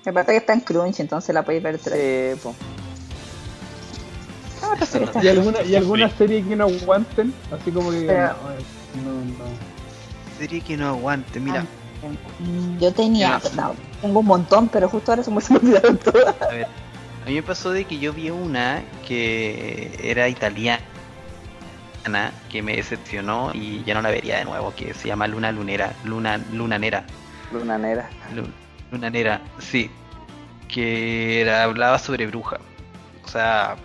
[0.05, 2.35] Aparte que está en Crunch, entonces la podéis ver tres.
[2.35, 2.53] Sí, po.
[4.61, 4.75] Ah.
[5.23, 7.33] ¿Y alguna, y alguna serie que no aguanten?
[7.49, 8.33] Así como que Pero-
[9.01, 9.45] no, no,
[10.37, 11.61] serie que no aguante, mira.
[12.39, 15.97] Mm, Yo tenía, no, tengo un montón, pero justo ahora se me, se me olvidaron
[15.97, 16.35] todas.
[16.41, 16.67] A ver,
[17.23, 20.83] a mí me pasó de que yo vi una que era italiana
[22.49, 25.93] que me decepcionó y ya no la vería de nuevo, que se llama Luna Lunera,
[26.03, 27.05] Luna Lunanera,
[27.51, 28.09] Luna Nera.
[28.35, 28.47] Lu-
[28.91, 29.89] Lunanera, sí,
[30.67, 32.57] que era- hablaba sobre bruja.
[33.23, 33.75] O sea,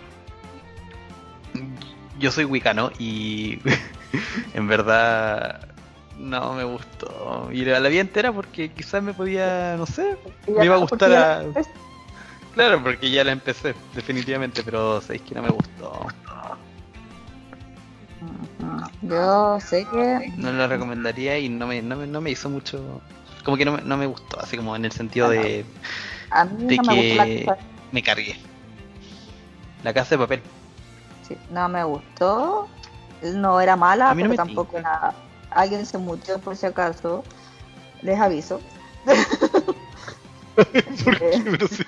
[2.19, 3.59] yo soy wicano y
[4.53, 5.67] en verdad
[6.17, 7.49] no me gustó.
[7.51, 10.17] Y la, la vi entera porque quizás me podía, no sé,
[10.47, 11.43] me iba a gustar a...
[12.53, 16.05] Claro, porque ya la empecé, definitivamente, pero sabéis que no me gustó.
[19.01, 23.01] Yo sé que No la recomendaría y no me, no me, no me hizo mucho
[23.45, 25.65] Como que no, me- no me gustó, así como en el sentido de,
[26.31, 27.45] A mí de no me gustó la que
[27.91, 28.35] me cargué.
[29.83, 30.41] La casa de papel.
[31.27, 32.67] sí, no me gustó.
[33.21, 34.89] No era mala, A mí no pero me tampoco tinca.
[34.89, 35.13] era.
[35.51, 37.23] Alguien se mutió por si acaso.
[38.01, 38.59] Les aviso.
[40.55, 41.41] ¿Por qué?
[41.43, 41.83] Pero sí,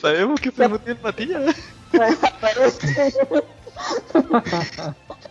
[0.00, 1.56] sabemos que se metió el Matías.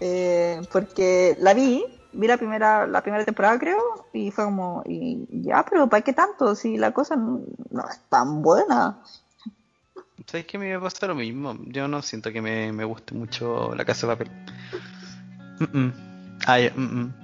[0.00, 5.26] Eh, porque la vi, vi la primera, la primera temporada creo, y fue como, y
[5.30, 6.54] ya, pero ¿para qué tanto?
[6.54, 8.98] Si la cosa no, no es tan buena.
[10.26, 11.56] ¿Sabes que a mí me pasa lo mismo?
[11.66, 14.30] Yo no siento que me, me guste mucho la casa de papel.
[15.58, 15.92] Mm, mm.
[16.46, 17.14] Ay, mm, mm.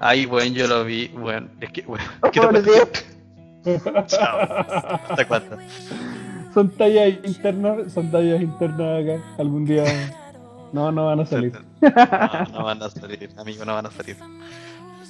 [0.00, 1.08] Ay, bueno, yo lo vi.
[1.08, 2.04] Bueno, es que, bueno.
[2.32, 2.70] ¿qué te Por pasa?
[3.62, 4.06] Dios.
[4.06, 4.38] Chao.
[4.40, 5.58] ¿Hasta cuándo?
[6.52, 9.22] Son tallas internas, son tallas internas acá.
[9.38, 9.84] Algún día.
[10.72, 11.52] No, no van a salir.
[11.82, 14.16] No, no van a salir, amigo, no van a salir.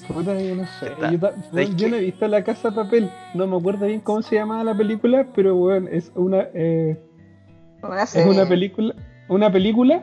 [0.08, 0.92] Puta, yo no sé.
[1.12, 3.10] Yo, ta- ¿sabes yo no he visto La Casa de Papel.
[3.34, 7.00] No me acuerdo bien cómo se llamaba la película, pero bueno, es una eh,
[7.82, 8.94] Una es una película
[9.28, 10.02] una película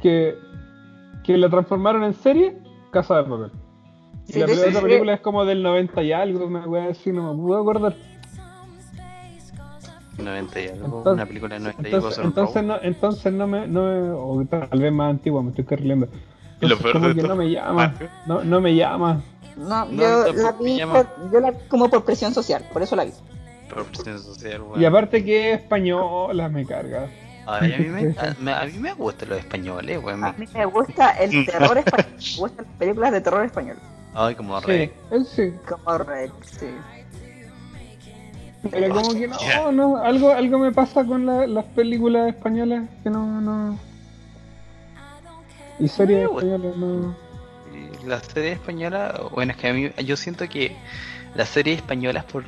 [0.00, 0.34] que
[1.24, 2.56] que la transformaron en serie
[2.92, 3.50] Casa de Papel.
[4.28, 6.90] Y Sí, la de otra hecho, película es como del 90 y algo, una wea
[6.90, 7.96] así, no me puedo acordar.
[10.18, 13.66] 90 y algo, Entonces- una película de 90 y algo Entonces, no, entonces no me,
[13.68, 16.08] no me- o tal vez más antigua, me estoy carrileando.
[16.60, 17.94] Y lo peor como de que todo- no me llama,
[18.26, 19.22] no, no me llama.
[19.56, 22.94] No, No, yo la vi por- yo la vi como por presión social, por eso
[22.96, 23.12] la vi.
[23.72, 24.80] Por presión social, weón.
[24.80, 27.06] Y aparte que es española, me carga.
[27.46, 30.24] Ay, a, mí me, a, me- a mí me gustan los españoles, weón.
[30.24, 33.76] A mí me gusta el terror español, me gustan las películas de terror español.
[34.14, 34.92] Ay, como Sí, re.
[35.12, 35.52] él sí.
[35.68, 36.66] Como Red, sí.
[38.70, 43.10] Pero como que no, no, algo, algo me pasa con la- las películas españolas que
[43.10, 43.78] no, no.
[45.80, 47.14] Y series españolas no.
[48.06, 50.76] Las series españolas, bueno, es que a mí, yo siento que
[51.34, 52.44] las series españolas, por,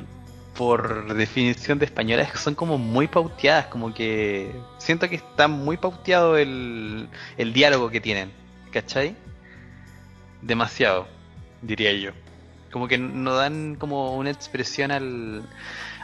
[0.57, 6.37] por definición de españolas, son como muy pauteadas, como que siento que está muy pauteado
[6.37, 7.07] el,
[7.37, 8.31] el diálogo que tienen,
[8.71, 9.15] ¿cachai?
[10.41, 11.07] Demasiado,
[11.61, 12.11] diría yo.
[12.71, 15.43] Como que no dan como una expresión al,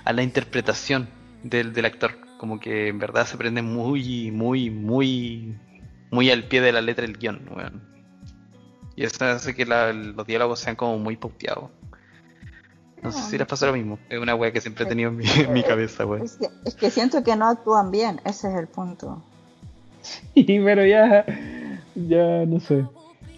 [0.07, 1.09] a la interpretación
[1.43, 5.53] del, del actor, como que en verdad se prende muy, muy, muy,
[6.11, 7.81] muy al pie de la letra el guion, weón.
[8.95, 11.69] Y eso hace que la- los diálogos sean como muy pauteados.
[13.03, 13.99] No sé si les pasa lo mismo.
[14.09, 16.23] Es una wea que siempre he tenido en mi, en mi cabeza, weón.
[16.25, 19.21] Es que, es que siento que no actúan bien, ese es el punto.
[20.33, 21.25] Y pero ya,
[21.95, 22.85] ya no sé.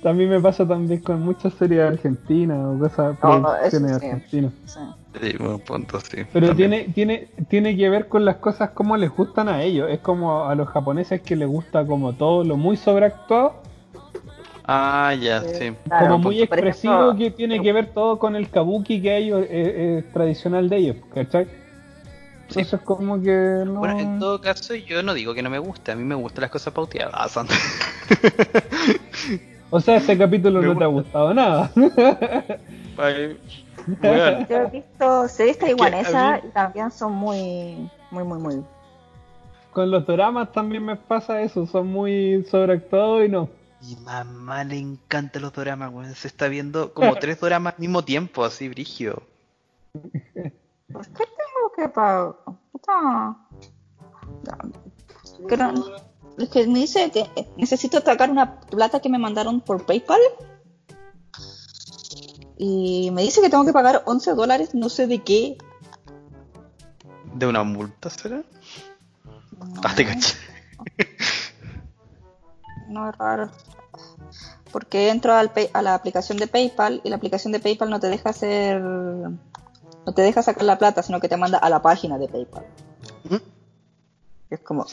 [0.02, 4.06] También me pasa también con muchas series argentinas o cosas, No, producciones eso sí.
[4.06, 4.54] argentinas.
[4.66, 4.80] Sí.
[5.22, 6.18] Sí, buen punto, sí.
[6.32, 6.72] Pero También.
[6.72, 9.90] tiene, tiene, tiene que ver con las cosas como les gustan a ellos.
[9.90, 13.62] Es como a los japoneses que les gusta como todo lo muy sobreactuado,
[14.72, 15.74] Ah, ya, sí.
[15.88, 19.18] Claro, como muy por expresivo ejemplo, que tiene que ver todo con el kabuki que
[19.18, 21.46] ellos es, es tradicional de ellos, ¿cachai?
[22.50, 22.60] Sí.
[22.60, 23.80] Entonces como que no...
[23.80, 25.92] Bueno, en todo caso, yo no digo que no me guste.
[25.92, 27.36] A mí me gustan las cosas pauteadas.
[29.72, 31.04] O sea, este capítulo Me no te ha gusta.
[31.04, 31.72] gustado nada.
[32.98, 33.38] Ay.
[34.50, 38.64] Yo he visto series taiwanesas mí- y también son muy, muy, muy, muy.
[39.72, 43.50] Con los dramas también me pasa eso, son muy sobreactuados y no.
[43.82, 46.14] Mi mamá le encantan los doramas, weón.
[46.16, 49.24] Se está viendo como tres doramas al mismo tiempo, así, brígido.
[49.94, 52.34] ¿Por qué tengo que pagar?
[52.72, 53.36] Puta.
[55.24, 56.09] Es
[56.48, 57.28] que me dice que
[57.58, 60.22] necesito sacar una plata que me mandaron por PayPal.
[62.58, 65.58] Y me dice que tengo que pagar 11 dólares, no sé de qué.
[67.34, 68.44] ¿De una multa será?
[69.84, 70.36] Ah, te caché.
[72.88, 73.50] No es raro.
[74.72, 78.00] Porque entro al pay- a la aplicación de PayPal y la aplicación de PayPal no
[78.00, 78.82] te deja hacer.
[78.82, 82.66] No te deja sacar la plata, sino que te manda a la página de PayPal.
[83.30, 83.36] ¿Mm?
[84.50, 84.86] Es como.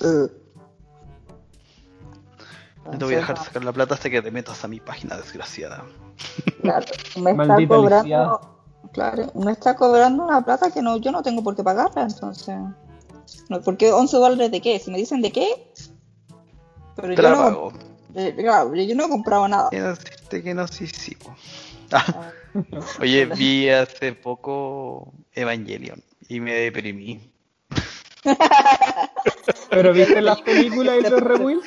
[2.92, 5.16] No te voy a dejar sacar la plata hasta que te metas a mi página,
[5.16, 5.84] desgraciada.
[6.62, 8.04] Claro, me está Maldita cobrando.
[8.04, 8.40] lisiada.
[8.92, 12.54] Claro, me está cobrando una plata que no, yo no tengo por qué pagarla, entonces.
[13.48, 14.78] No, ¿Por qué 11 dólares de qué?
[14.78, 15.72] Si me dicen de qué.
[16.94, 17.72] Pero Te yo la no, pago.
[18.14, 19.68] eh, claro, yo no he comprado nada.
[19.70, 21.14] Decirte que no, sí, sí.
[21.16, 21.34] po.
[21.92, 22.30] Ah,
[23.00, 27.30] Oye, vi hace poco Evangelion y me deprimí.
[29.70, 31.66] Pero viste las películas y los rebuilds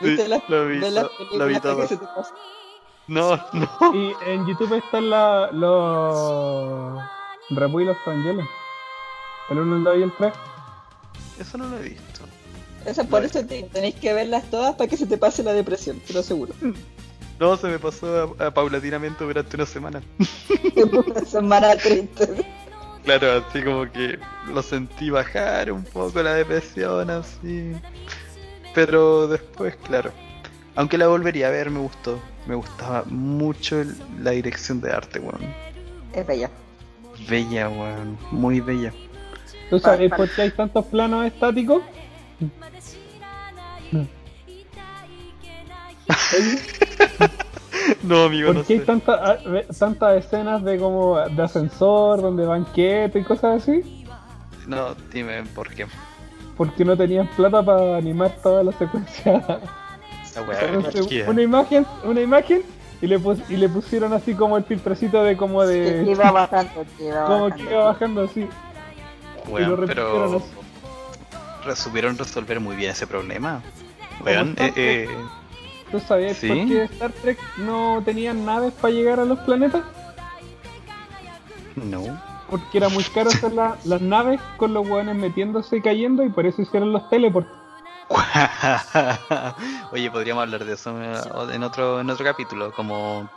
[0.00, 1.80] ¿Viste Sí, las- lo vi, de to- lo vi todo.
[1.82, 2.36] que se te pasan?
[3.08, 3.94] No, no.
[3.94, 7.02] y en YouTube están la, los
[7.50, 8.48] rebuilds y los Evangelion.
[9.50, 10.32] El 1, el 2 y el 3.
[11.40, 12.20] Eso no lo he visto.
[12.84, 16.00] Eso, por eso te- tenéis que verlas todas para que se te pase la depresión,
[16.00, 16.52] te lo aseguro.
[17.40, 20.02] No, se me pasó a- a paulatinamente durante una semana.
[21.06, 22.44] Una semana triste.
[23.04, 24.18] Claro, así como que
[24.52, 27.74] lo sentí bajar un poco la depresión, así.
[28.86, 30.12] Pero después, claro.
[30.76, 32.20] Aunque la volvería a ver, me gustó.
[32.46, 35.40] Me gustaba mucho el- la dirección de arte, weón.
[36.12, 36.48] Es bella.
[37.28, 38.16] Bella, weón.
[38.30, 38.92] Muy bella.
[39.68, 41.82] ¿Tú sabes por qué hay tantos planos estáticos?
[48.02, 48.84] No, amigo, no ¿Por qué hay sé.
[48.86, 49.38] tanta- ah,
[49.78, 54.04] tantas escenas de como de ascensor, donde van quietos y cosas así?
[54.66, 55.86] No, dime por qué.
[56.58, 59.60] Porque no tenían plata para animar toda la secuencia.
[60.24, 60.68] Esa weá,
[61.28, 62.62] una imagen, una imagen
[63.00, 66.30] y le, pus- y le pusieron así como el filtrecito de como Que de iba
[66.32, 67.64] bajando, que iba como bajando.
[67.64, 68.40] que iba bajando así.
[68.40, 68.46] y
[69.46, 70.46] lo Weón, repitieron pero así.
[71.64, 73.62] re- supieron resolver muy bien ese problema.
[74.24, 75.08] Weón, eh, eh,
[75.92, 76.48] ¿Tú sabías ¿Sí?
[76.48, 79.82] por qué Star Trek no tenían naves para llegar a los planetas?
[81.76, 82.27] no.
[82.50, 86.30] Porque era muy caro hacer la- las naves con los hueones metiéndose y cayendo y
[86.30, 87.48] por eso hicieron los teleports.
[89.92, 91.14] Oye, podríamos hablar de eso eh,
[91.52, 93.28] en otro en otro capítulo, como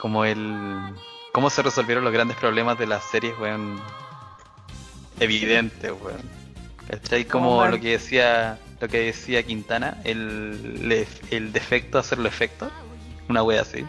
[0.00, 0.94] como el
[1.32, 3.80] cómo se resolvieron los grandes problemas de las series, weón.
[5.20, 6.20] Evidente, weón.
[6.90, 7.24] ¿Cachai?
[7.26, 12.70] Como Como lo que decía lo que decía Quintana, el, el, el defecto hacerlo efecto,
[13.28, 13.84] una wea así.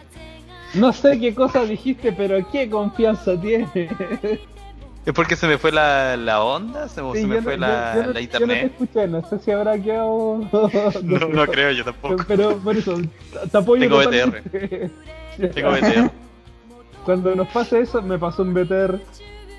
[0.74, 3.68] No sé qué cosa dijiste, pero qué confianza tiene.
[5.06, 7.58] Es porque se me fue la, la onda, se, Sí, se me no- fue yo-
[7.58, 8.72] la, yo no- la Yo no te internet.
[8.72, 10.40] escuché, no sé si habrá quedado.
[11.02, 12.22] No, no creo yo tampoco.
[12.28, 12.98] Pero por eso,
[13.50, 14.90] te- apoyo Tengo totalmente.
[15.54, 16.10] Tengo BTR.
[17.04, 19.00] Cuando nos pase eso, me pasó un BTR.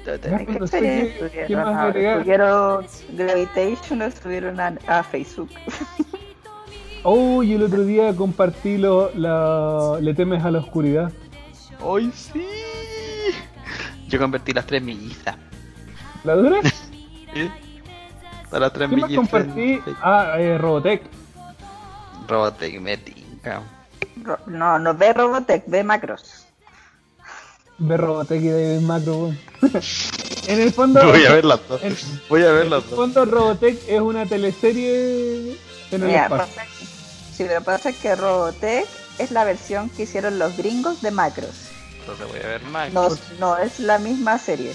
[0.05, 1.47] ¿Qué No sé qué- subieron?
[1.47, 2.19] qué más Ah, agregar.
[2.21, 5.49] subieron Gravitation, lo subieron a, a Facebook.
[7.03, 11.11] Oh, y el otro día compartí lo, la, Le temes a la oscuridad.
[11.83, 12.45] ¡Ay, sí!
[14.07, 15.35] Yo convertí las tres millizas.
[16.23, 16.59] ¿La dura?
[17.33, 17.49] ¿Sí?
[18.51, 19.29] A las tres ¿Qué más millizas.
[19.29, 19.79] compartí?
[20.01, 21.01] Ah, eh, Robotech.
[22.27, 23.63] Robotech me tinca.
[24.23, 26.45] Ro- No, no ve Robotech, ve Macros.
[27.79, 29.39] Ve Robotech y de Macro, weón.
[30.47, 31.03] En el fondo.
[31.05, 31.81] Voy a ver las dos.
[31.83, 31.95] En,
[32.29, 32.95] Voy a en ver el las dos.
[32.95, 35.51] fondo, Robotech es una teleserie
[35.91, 36.45] en el Mira, espacio.
[36.55, 36.65] pasa
[37.41, 38.87] que- sí, pero pasa que Robotech
[39.17, 41.55] es la versión que hicieron los gringos de Macros.
[41.99, 42.91] Entonces voy a ver más.
[42.93, 44.73] No, no es la misma serie.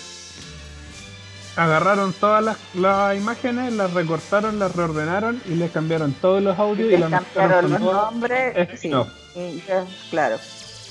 [1.57, 6.89] Agarraron todas las, las imágenes, las recortaron, las reordenaron y les cambiaron todos los audios
[6.89, 8.53] y Les las cambiaron los nombres.
[8.57, 9.07] Es Sí, no.
[9.35, 9.63] y
[10.11, 10.39] claro.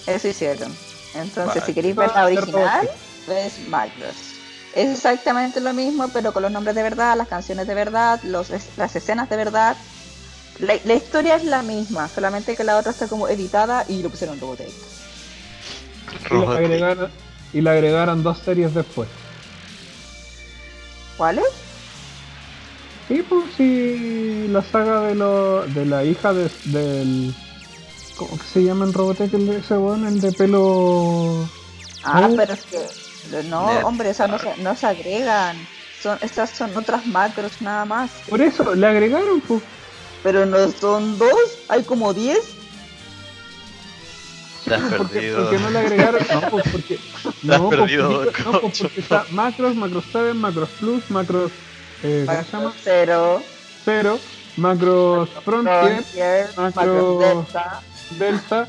[0.08, 0.76] Eso hicieron.
[1.14, 1.66] Entonces, Vale.
[1.68, 2.90] si queréis ver la original,
[3.28, 4.16] ves Macros.
[4.74, 8.50] Es exactamente lo mismo, pero con los nombres de verdad, las canciones de verdad, los,
[8.50, 9.78] es- las escenas de verdad.
[10.60, 14.10] La, la historia es la misma, solamente que la otra está como editada y lo
[14.10, 14.70] pusieron Robotech.
[16.32, 17.12] Y le agregaron,
[17.54, 19.10] y le agregaron dos series después.
[21.18, 21.46] ¿Cuál es?
[23.08, 27.36] Sí, pues sí, la saga de, lo, de la hija de, del...
[28.16, 30.08] ¿Cómo que se llama en Robotech el de ese weón?
[30.08, 31.50] El de pelo...
[32.04, 32.36] Ah, Oh.
[32.36, 32.88] pero es que.
[33.50, 33.84] No, Nerd.
[33.84, 35.68] hombre, esas no se, no se agregan.
[36.02, 38.12] Son, estas son otras macros nada más.
[38.30, 39.64] Por eso, le agregaron, pues.
[40.26, 41.30] Pero no son dos,
[41.70, 42.40] hay como diez.
[44.72, 45.42] Has Porque, perdido.
[45.44, 47.00] porque no le agregaron, no, pues porque...
[47.44, 48.84] No, pues, perdido, porque- no, pues cocho.
[48.86, 51.52] porque está Macros, Macros 7, Macros Plus, Macros...
[52.02, 52.74] Eh, ¿Cómo se llama?
[52.84, 53.42] Cero,
[53.86, 54.20] Cero,
[54.58, 57.82] Macros Frontier, Frontier, Macros- Delta.
[58.18, 58.68] Delta,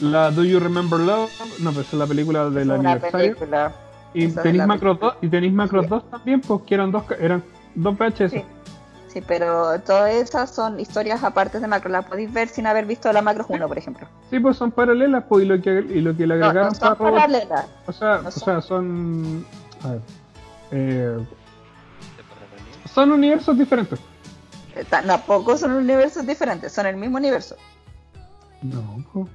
[0.00, 3.34] la Do You Remember Love, no, pues es la película del una aniversario.
[3.36, 3.72] película.
[4.14, 5.14] Y tenéis Macros película.
[5.20, 7.42] 2 y tenéis Macros 2 también, pues que eran dos, eran
[7.74, 8.30] dos VHS.
[8.30, 8.44] Sí.
[9.12, 11.92] Sí, pero todas esas son historias aparte de Macros.
[11.92, 14.06] Las podéis ver sin haber visto la Macros 1, por ejemplo.
[14.30, 16.96] Sí, pues son paralelas, pues, y lo que, y lo que le agregaron no son
[16.96, 17.66] para paralelas.
[17.86, 19.46] O sea, no o son- sea, son.
[19.84, 20.00] A ver.
[20.70, 21.18] Eh,
[22.94, 23.98] son universos diferentes.
[24.74, 27.56] Eh, ta- Tampoco son universos diferentes, son el mismo universo.
[28.62, 29.28] No, pues.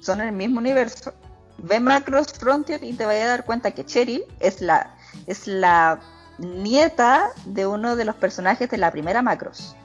[0.00, 1.12] son el mismo universo.
[1.58, 4.94] Ve Macross Frontier y te vas a dar cuenta que Cheryl es la,
[5.26, 5.98] es la
[6.38, 9.76] nieta de uno de los personajes de la primera Macross.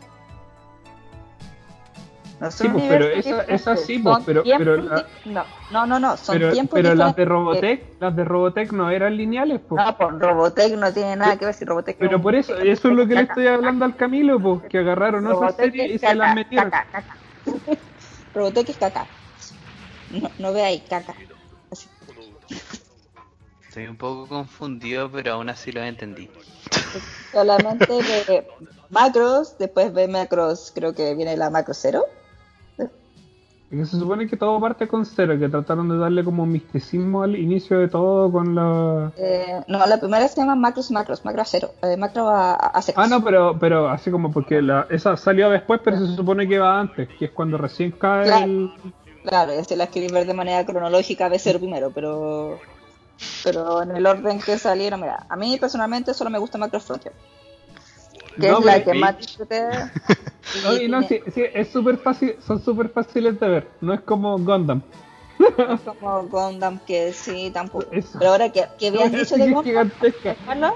[2.39, 4.43] No son Sí, pues, pero esa- esa sí, pues, pero-
[4.77, 7.23] la- no, no, no, no, son Pero, tiempos pero las de.
[7.25, 9.79] Robotech, las de Robotech no eran lineales, pues.
[9.85, 12.87] No, pues Robotech no tiene nada que ver si Robotech es Pero por eso, eso
[12.89, 15.91] es lo que le estoy hablando al Camilo, pues, que agarraron esa Robotech serie es
[15.91, 16.71] y se las metieron.
[16.71, 17.15] caca, caca.
[18.33, 19.05] Robotech es caca.
[20.09, 21.13] No, no ve ahí, caca.
[23.71, 23.79] Así.
[23.79, 26.29] Estoy un poco confundido, pero aún así lo entendí.
[27.31, 28.47] Solamente ve
[28.89, 32.05] macros, después ve macros, creo que viene la macro cero.
[33.69, 37.37] Que se supone que todo parte con cero, que trataron de darle como misticismo al
[37.37, 39.13] inicio de todo con la...
[39.15, 42.81] Eh, no, la primera se llama Macros Macros, Macro a cero, eh, Macro a, a
[42.81, 43.05] secas.
[43.05, 46.59] Ah, no, pero, pero así como porque la, esa salió después, pero se supone que
[46.59, 48.43] va antes, que es cuando recién cae Claro.
[48.43, 48.71] el...
[49.23, 52.59] Claro, y si la escribí ver de manera cronológica debe ser primero, pero
[53.43, 57.13] pero en el orden que salieron, mira, a mí personalmente solo me gusta Macro Frontier,
[58.39, 59.67] que No, es la que más disfruté.
[60.63, 64.01] No, y no, sí, sí, es súper fácil, son súper fáciles de ver, no es
[64.01, 64.81] como Gundam.
[65.57, 67.85] no es como Gundam, que sí, tampoco.
[67.91, 68.17] Eso.
[68.19, 69.63] Pero ahora, ¿qué, qué habían dicho de Es Gundam?
[69.63, 70.35] gigantesca.
[70.45, 70.73] Carlos?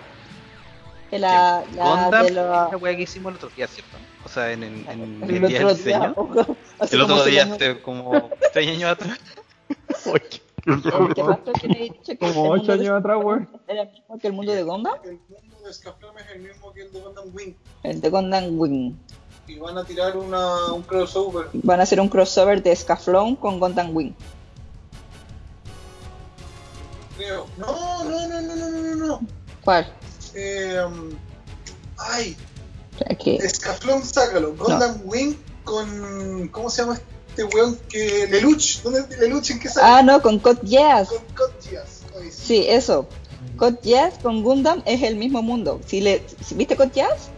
[1.10, 2.72] Que la, la Gundam de es los...
[2.72, 3.98] la weá que hicimos el otro día, ¿cierto?
[4.24, 6.16] O sea, en, en, en el, el día del día, diseño.
[6.92, 9.20] El otro día, hace como 3 años atrás.
[11.62, 13.50] que he dicho que Como el mundo ocho de años atrás, weón.
[13.68, 16.74] Era el mismo que el mundo de Gundam, El mundo de Scaflame es el mismo
[16.74, 17.54] que el de Gundam Wing.
[17.84, 18.94] el de Gundam Wing.
[19.48, 21.48] Y van a tirar una, un crossover.
[21.54, 24.14] Van a hacer un crossover de Scaflón con Gundam Wing.
[27.18, 27.46] Creo.
[27.58, 29.20] No, no, no, no, no, no, no, no.
[29.64, 29.88] ¿Cuál?
[30.34, 31.12] Eh, um,
[31.98, 32.36] ay,
[33.08, 34.56] Es que- Escaflón, sácalo.
[34.56, 36.48] Gundam Wing con.
[36.50, 37.06] ¿Cómo se llama este
[37.44, 38.28] weón que.
[38.28, 38.82] Lelouch?
[38.82, 39.52] ¿Dónde es Lelouch?
[39.52, 39.88] ¿En qué sale?
[39.88, 41.10] Ah, no, con Code Geass.
[41.10, 42.02] Con Cotchias.
[42.20, 42.42] Ay, sí.
[42.46, 43.08] Sí, eso.
[43.58, 45.80] Code Geass con Gundam es el mismo mundo.
[45.86, 47.30] Si le, si- ¿Viste Code Geass?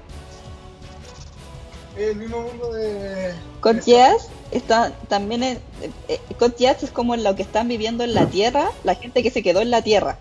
[1.97, 3.33] El mismo mundo de.
[3.63, 6.19] De Geass está también en, eh, eh,
[6.57, 9.61] Geass es como lo que están viviendo en la Tierra, la gente que se quedó
[9.61, 10.19] en la Tierra.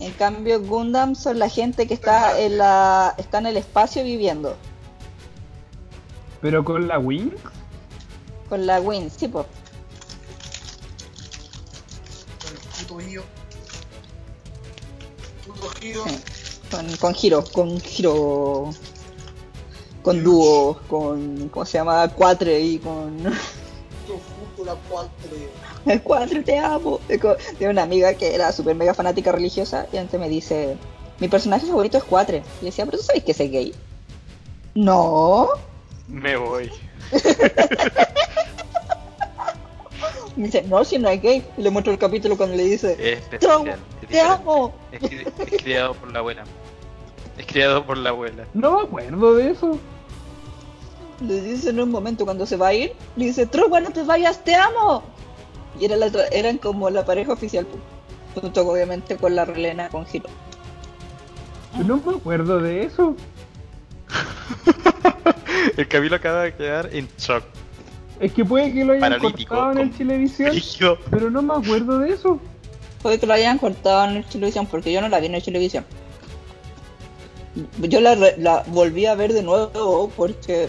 [0.00, 4.56] En cambio, Gundam son la gente que está en la está en el espacio viviendo
[6.40, 7.30] Pero con la Wing,
[8.48, 9.46] con la Wing, sí, po.
[12.42, 13.22] Con el puto Io.
[15.46, 16.04] Puto giro.
[16.06, 16.20] Sí.
[16.70, 18.70] Con, con Hiro, con Hiro,
[20.02, 22.06] con Dúo, con, ¿cómo se llama?
[22.08, 23.24] Cuatre y con...
[24.64, 25.30] La cuatro.
[25.86, 27.00] El Cuatre, te amo.
[27.06, 30.76] Tengo una amiga que era súper mega fanática religiosa y antes me dice,
[31.20, 32.42] mi personaje favorito es Cuatre.
[32.60, 33.74] Y decía, pero tú sabes que es gay.
[34.74, 35.48] No.
[36.08, 36.70] Me voy.
[40.36, 41.44] Me dice, no, si no es gay.
[41.56, 43.78] Y le muestro el capítulo cuando le dice, Es especial.
[44.02, 44.72] es te amo.
[44.92, 46.44] Es, cri- es criado por la abuela.
[47.36, 48.44] Es criado por la abuela.
[48.54, 49.78] no me acuerdo de eso.
[51.20, 54.02] Le dice en un momento cuando se va a ir, le dice, Truba, no te
[54.04, 55.02] vayas, te amo.
[55.80, 60.06] Y era la eran como la pareja oficial, pu- junto obviamente con la relena con
[60.12, 60.28] Hiro.
[61.84, 63.14] No me acuerdo de eso.
[65.76, 67.44] El Camilo acaba de quedar en shock.
[68.20, 72.00] Es que puede que lo hayan Paralítico, cortado en el televisión, pero no me acuerdo
[72.00, 72.40] de eso.
[73.02, 75.42] Puede que lo hayan cortado en el televisión, porque yo no la vi en el
[75.42, 75.84] televisión.
[77.80, 80.68] Yo la, volví a ver de nuevo porque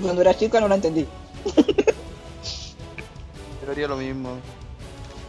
[0.00, 1.06] cuando era chica no la entendí.
[3.64, 4.30] Yo haría lo mismo.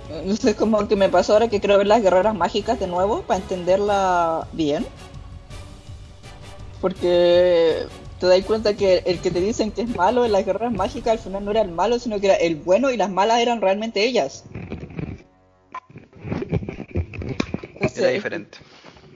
[0.10, 3.40] Entonces como que me pasó ahora que quiero ver las guerreras mágicas de nuevo para
[3.40, 4.86] entenderla bien.
[6.82, 7.86] Porque
[8.22, 11.14] te das cuenta que el que te dicen que es malo en las guerreras mágicas
[11.14, 13.62] al final no era el malo, sino que era el bueno y las malas eran
[13.62, 14.46] realmente ellas.
[17.74, 18.60] Entonces, Era diferente.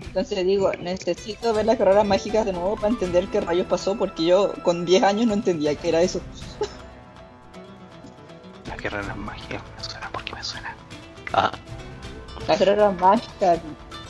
[0.07, 4.25] Entonces digo, necesito ver las carreras mágicas de nuevo para entender qué rayos pasó, porque
[4.25, 6.19] yo con 10 años no entendía qué era eso.
[8.91, 9.63] Las magias.
[9.77, 10.75] Me suena porque me suena.
[11.33, 11.51] Ah.
[12.47, 13.59] Las carreras mágicas.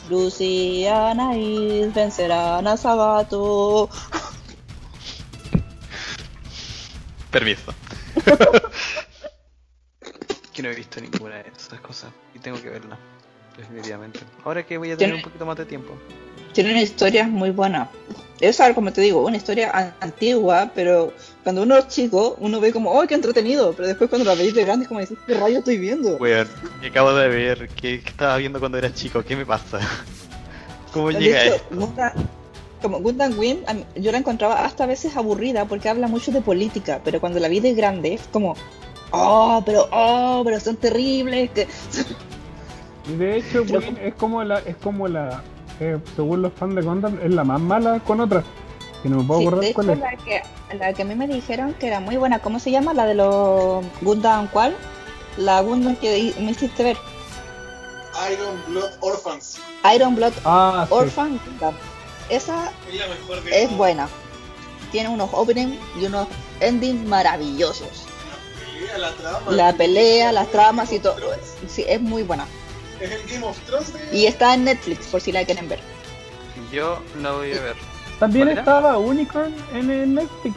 [0.08, 3.88] Luciana y vencerán a Sabato.
[7.38, 7.74] Permiso.
[10.52, 12.10] que no he visto ninguna de esas cosas.
[12.34, 12.96] Y tengo que verla.
[13.56, 14.20] Definitivamente.
[14.44, 15.94] Ahora que voy a tener Tiene- un poquito más de tiempo.
[16.52, 17.88] Tienen historias muy buenas.
[18.40, 21.12] Es algo, como te digo, una historia an- antigua, pero
[21.42, 23.72] cuando uno es chico, uno ve como, ¡oh, qué entretenido!
[23.74, 26.16] Pero después cuando la veis de grande es como ¿qué rayo estoy viendo?
[26.16, 26.48] Weón,
[26.80, 27.68] que acabo de ver.
[27.68, 29.22] ¿Qué, qué estaba viendo cuando era chico?
[29.22, 29.80] ¿Qué me pasa?
[30.92, 31.92] ¿Cómo llega hecho, esto?
[32.82, 33.62] Como Gundam mí-
[33.96, 37.48] yo la encontraba hasta a veces aburrida porque habla mucho de política, pero cuando la
[37.48, 38.54] vi de grande es como,
[39.12, 41.50] oh, pero, oh, pero son terribles.
[41.50, 41.66] Que...
[43.08, 45.42] Y de hecho, Pero- Wing es como la, es como la,
[45.80, 48.44] eh, según los fans de Gundam, es la más mala con otras.
[49.02, 49.98] Que no me puedo Sí, acordar de hecho, cuál es.
[50.00, 50.42] la que,
[50.78, 52.94] la que a mí me dijeron que era muy buena, ¿cómo se llama?
[52.94, 54.74] La de los Gundam, ¿cuál?
[55.36, 56.96] La Gundam que me hiciste ver.
[58.32, 59.60] Iron Blood Orphans.
[59.94, 60.94] Iron Blood Ah, sí.
[62.28, 64.08] Esa Es la mejor de es buena.
[64.92, 66.28] Tiene unos openings y unos
[66.60, 68.06] endings maravillosos.
[68.08, 68.38] La
[68.70, 69.52] pelea, la trama.
[69.52, 71.16] La pelea, las tramas y todo.
[71.68, 72.46] Sí, es muy buena.
[73.00, 74.16] Es el Game of Thrones de.
[74.16, 75.80] Y está en Netflix, por si la quieren ver.
[76.72, 77.76] Yo la voy a ver.
[78.18, 80.56] También estaba Unicorn en el Netflix.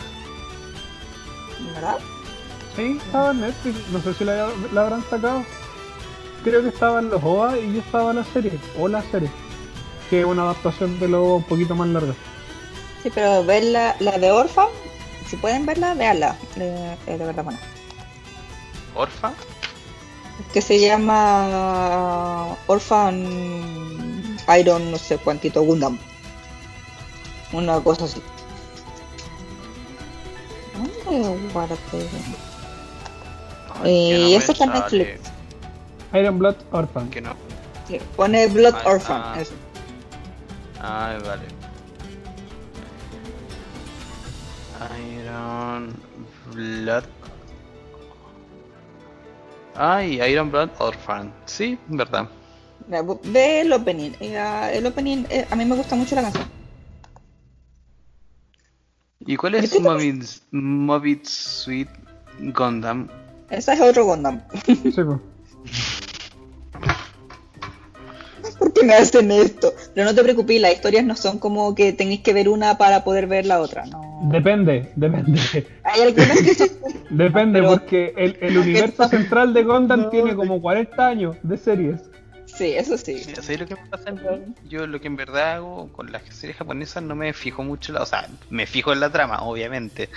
[1.74, 1.98] ¿Verdad?
[2.76, 3.90] Sí, estaba en Netflix.
[3.90, 5.44] No sé si la, la habrán sacado.
[6.44, 8.54] Creo que estaban los OVA y ya estaba la serie.
[8.80, 9.30] O la serie.
[10.10, 12.14] Que es una adaptación de lo un poquito más larga.
[13.04, 14.68] Sí, pero ver la, la de Orphan,
[15.28, 16.36] si pueden verla, véanla.
[16.58, 17.60] Eh, Es de verdad buena.
[18.96, 19.32] ¿Orfa?
[20.54, 25.98] Que se llama Orphan Iron no sé cuántito Gundam.
[27.52, 28.22] Una cosa así.
[31.06, 31.76] ¿Dónde guardé?
[33.84, 33.88] Ay, no
[34.28, 35.20] Y eso está en Netflix.
[36.14, 37.10] Iron Blood Orphan.
[37.10, 37.34] Que no.
[37.88, 39.22] Sí, Pone Blood Ah, Orphan.
[39.24, 39.36] ah.
[39.42, 39.54] eso.
[40.80, 41.44] Ah, vale.
[45.12, 45.94] Iron
[46.54, 47.04] Blood.
[49.76, 51.34] Ay, Iron Blood Orphan.
[51.46, 52.30] Sí, verdad.
[53.26, 54.12] Ve el opening.
[54.20, 56.46] El opening, eh, a mí me gusta mucho la canción.
[59.20, 59.80] ¿Y cuál ¿De es
[60.52, 61.90] Mobit Sweet
[62.54, 63.08] Gundam?
[63.50, 64.42] Esa es otro Gundam.
[64.66, 65.20] Sí, pues.
[68.80, 69.74] ¿Por qué me hacen esto?
[69.94, 73.04] Pero no te preocupes, las historias no son como que tenéis que ver una para
[73.04, 73.86] poder ver la otra.
[73.86, 74.20] No.
[74.32, 75.40] Depende, depende.
[75.84, 76.70] Hay algunas que son
[77.10, 82.02] Depende, Pero- porque el, el universo central de Gundam tiene como 40 años de series.
[82.46, 83.22] Sí, eso sí.
[83.28, 84.10] Mira, ¿sabes lo que me pasa?
[84.10, 84.20] a mí?
[84.68, 87.96] Yo lo que en verdad hago con las series japonesas no me fijo mucho, en
[87.96, 90.10] la, o sea, me fijo en la trama, obviamente,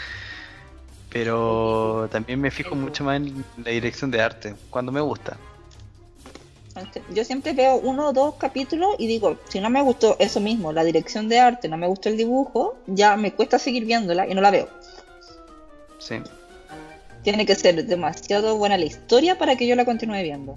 [1.11, 5.37] pero también me fijo mucho más en la dirección de arte, cuando me gusta.
[7.14, 10.73] Yo siempre veo uno o dos capítulos y digo, si no me gustó eso mismo,
[10.73, 14.35] la dirección de arte, no me gustó el dibujo, ya me cuesta seguir viéndola y
[14.35, 14.68] no la veo.
[15.99, 16.16] Sí.
[17.23, 20.57] Tiene que ser demasiado buena la historia para que yo la continúe viendo.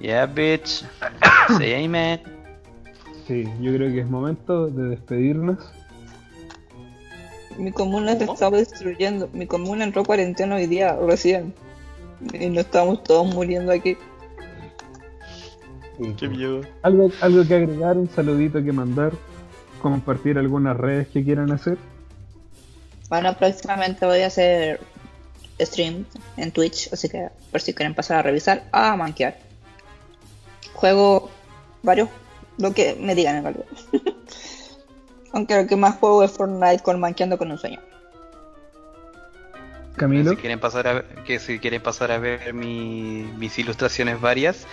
[0.00, 0.84] Yeah, bitch.
[1.58, 2.20] Say amen.
[3.26, 5.58] Sí, yo creo que es momento de despedirnos.
[7.58, 9.28] Mi comuna se estaba destruyendo.
[9.32, 11.54] Mi comuna entró cuarentena hoy día, recién.
[12.32, 13.96] Y no estamos todos muriendo aquí.
[16.18, 16.60] Qué miedo.
[16.82, 19.12] ¿Algo, algo que agregar, un saludito que mandar,
[19.80, 21.78] compartir algunas redes que quieran hacer.
[23.08, 24.80] Bueno, próximamente voy a hacer
[25.60, 26.04] stream
[26.36, 29.38] en Twitch, así que por si quieren pasar a revisar, a manquear.
[30.74, 31.30] Juego
[31.82, 32.08] varios,
[32.58, 33.66] lo que me digan en realidad.
[35.32, 37.80] Aunque lo que más juego es Fortnite con manqueando con un sueño.
[39.96, 44.20] Camilo, Si quieren pasar a ver, que si quieren pasar a ver mi- mis ilustraciones
[44.20, 44.66] varias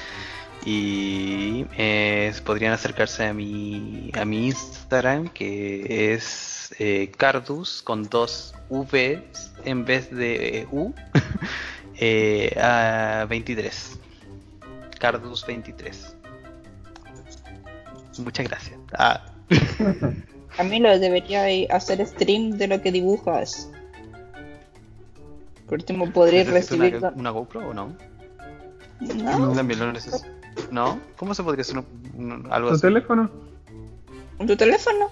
[0.66, 8.54] y eh, podrían acercarse a mi a mi Instagram que es eh, Cardus con dos
[8.70, 9.24] V
[9.66, 10.94] en vez de U
[12.00, 14.00] eh, a 23
[15.00, 16.16] Cardus 23
[18.20, 18.80] Muchas gracias.
[18.94, 19.24] Ah,
[20.56, 21.46] Camilo, debería
[21.76, 23.70] hacer stream de lo que dibujas.
[25.74, 26.98] Por último, podría ¿necesito recibir.
[27.00, 27.96] una, una GoPro o no?
[29.00, 29.40] ¿No?
[29.40, 29.54] No.
[29.54, 30.28] También lo necesito.
[30.70, 31.00] ¿No?
[31.18, 31.86] ¿Cómo se podría hacer un-
[32.32, 32.82] un- algo tu así?
[32.84, 33.28] teléfono,
[34.38, 35.10] ¿Con tu teléfono?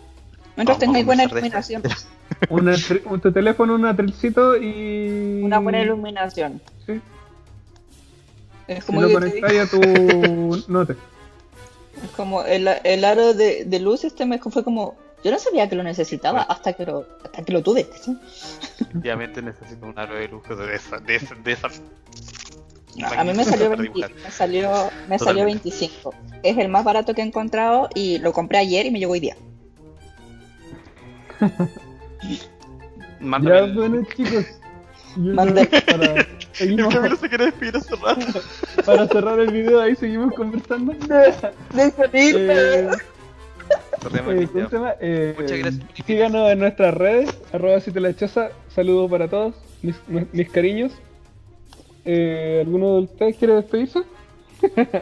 [0.56, 1.82] Mientras tengáis buena iluminación.
[2.52, 5.42] una un- tu teléfono, un atrilcito y.
[5.42, 6.62] Una buena iluminación.
[6.86, 7.02] Sí,
[8.68, 10.96] Es como, lo yo te conectáis a tu note.
[12.04, 14.94] Es como el, el aro de, de luz este me fue como
[15.24, 18.18] yo no sabía que lo necesitaba hasta que lo hasta que lo tuve ¿sí?
[18.96, 21.68] Obviamente necesito un aro de lujo de esa, de esa, de esa.
[23.18, 24.12] a mí me salió, Para 20 dibujar.
[24.24, 24.70] me salió
[25.08, 25.70] me salió Totalmente.
[25.70, 26.14] 25
[26.44, 29.20] es el más barato que he encontrado y lo compré ayer y me llegó hoy
[29.20, 29.36] día
[33.20, 34.46] Mándame Ya, el- bueno, chicos.
[35.16, 35.68] yo Mande.
[35.70, 38.42] creo que para, seguimos- se quiere despedir hace rato.
[38.86, 40.94] para cerrar el video, ahí seguimos conversando.
[42.24, 42.90] Eh,
[44.02, 44.48] Cerremos Eh.
[45.00, 45.86] Eh, Muchas gracias.
[46.06, 48.50] Síganos en nuestras redes, arroba Citelachosa.
[48.70, 50.92] Saludos para todos, mis, mis cariños.
[52.06, 54.00] Eh, ¿Alguno de ustedes quiere despedirse?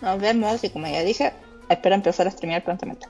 [0.00, 1.32] nos vemos y como ya dije
[1.68, 3.06] espero empezar a streamear prontamente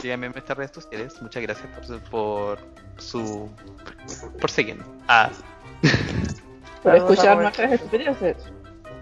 [0.00, 1.14] Síganme en nuestras redes sociales.
[1.22, 2.58] Muchas gracias por su, por
[2.98, 3.48] su
[4.40, 4.86] por seguirnos.
[5.08, 5.30] Ah,
[6.82, 8.36] por escuchar nuestras experiencias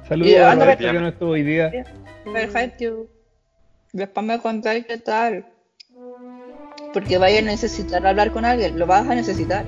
[0.09, 1.73] Saludos a Roberto que no estuvo hoy día.
[2.25, 3.09] Perfecto.
[3.93, 5.47] Después me contáis qué tal.
[6.93, 9.65] Porque vaya a necesitar hablar con alguien lo vas a necesitar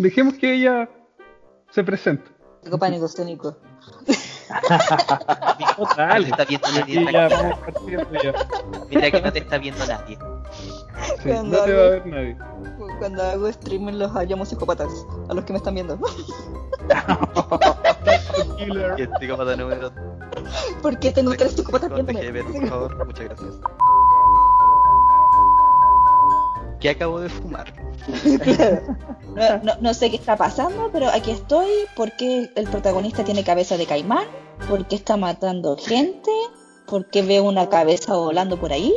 [0.00, 0.88] Dejemos que ella
[1.70, 2.24] se presente.
[2.62, 3.56] Tengo pánico escénico.
[5.78, 7.12] No te está viendo nadie.
[7.12, 7.28] Ya.
[8.90, 10.18] Mira que no te está viendo nadie.
[11.22, 12.36] Sí, no te va a ver nadie.
[12.98, 15.98] Cuando hago stream los llamo psicópatas, a los que me están viendo.
[18.58, 19.92] Y el psicópata número
[20.82, 22.42] ¿Por qué tengo tres psicópatas viéndome?
[22.42, 23.54] Por favor, muchas gracias.
[26.80, 27.74] ¿Qué acabo de fumar?
[29.34, 31.68] No, no- no sé qué está pasando, pero aquí estoy.
[31.94, 34.24] ¿Por qué el protagonista tiene cabeza de caimán?
[34.68, 36.30] ¿Por qué está matando gente?
[36.86, 38.94] ¿Por qué veo una cabeza volando por ahí?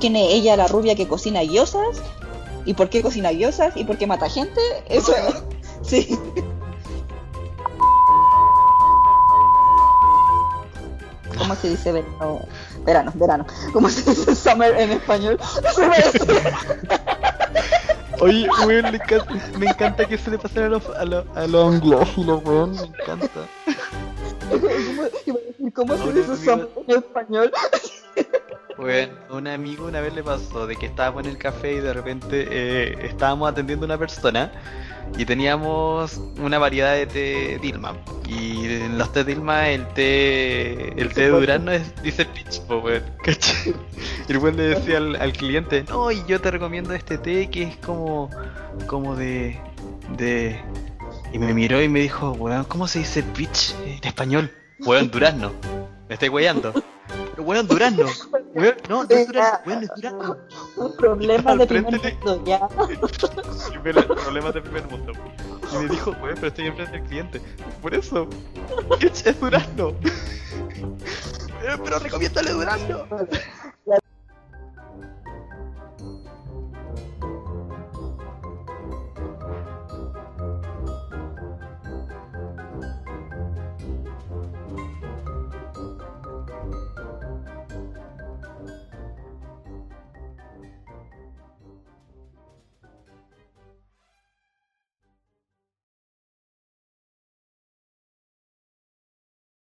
[0.00, 2.00] ¿Quién es ella, la rubia que cocina guiosas?
[2.64, 3.76] ¿Y por qué cocina guiosas?
[3.76, 4.60] ¿Y por qué mata gente?
[4.88, 5.12] Eso
[5.82, 6.18] Sí.
[11.38, 12.40] ¿Cómo se dice verano?
[12.86, 13.46] Verano, verano.
[13.72, 15.38] ¿Cómo se dice summer en español?
[18.20, 21.46] Oye, weón, me encanta, me encanta que se le pasen a los, a los, a
[21.46, 23.46] los anglófilos, weón, me encanta.
[24.48, 26.36] ¿Cómo, iba a decir, ¿cómo se dice amigo.
[26.36, 27.52] summer en español?
[28.78, 31.80] Bueno, a un amigo una vez le pasó de que estábamos en el café y
[31.80, 34.52] de repente eh, estábamos atendiendo a una persona
[35.18, 37.96] y teníamos una variedad de té Dilma.
[38.28, 42.78] Y en los té Dilma el té, el té de durazno es, dice peach, po,
[42.78, 43.02] weón.
[44.28, 47.48] Y el weón le decía al, al cliente, no, y yo te recomiendo este té
[47.50, 48.30] que es como,
[48.86, 49.58] como de,
[50.16, 50.60] de...
[51.32, 54.50] Y me miró y me dijo, weón, ¿cómo se dice peach en español?
[54.80, 55.52] Weón, durazno.
[56.08, 56.72] Me estoy weyando.
[57.38, 58.06] Weón, durazno.
[58.54, 59.58] Weón, no, no es durazno.
[59.66, 60.36] Weón, es durazno.
[60.98, 62.68] Problemas de primer de- mundo, ya.
[64.22, 65.12] Problemas de primer mundo.
[65.72, 67.40] Y me dijo, weón, pero estoy enfrente del cliente.
[67.82, 68.28] Por eso,
[69.00, 69.92] es durazno.
[71.62, 73.06] Weón, pero recomiéndale durazno.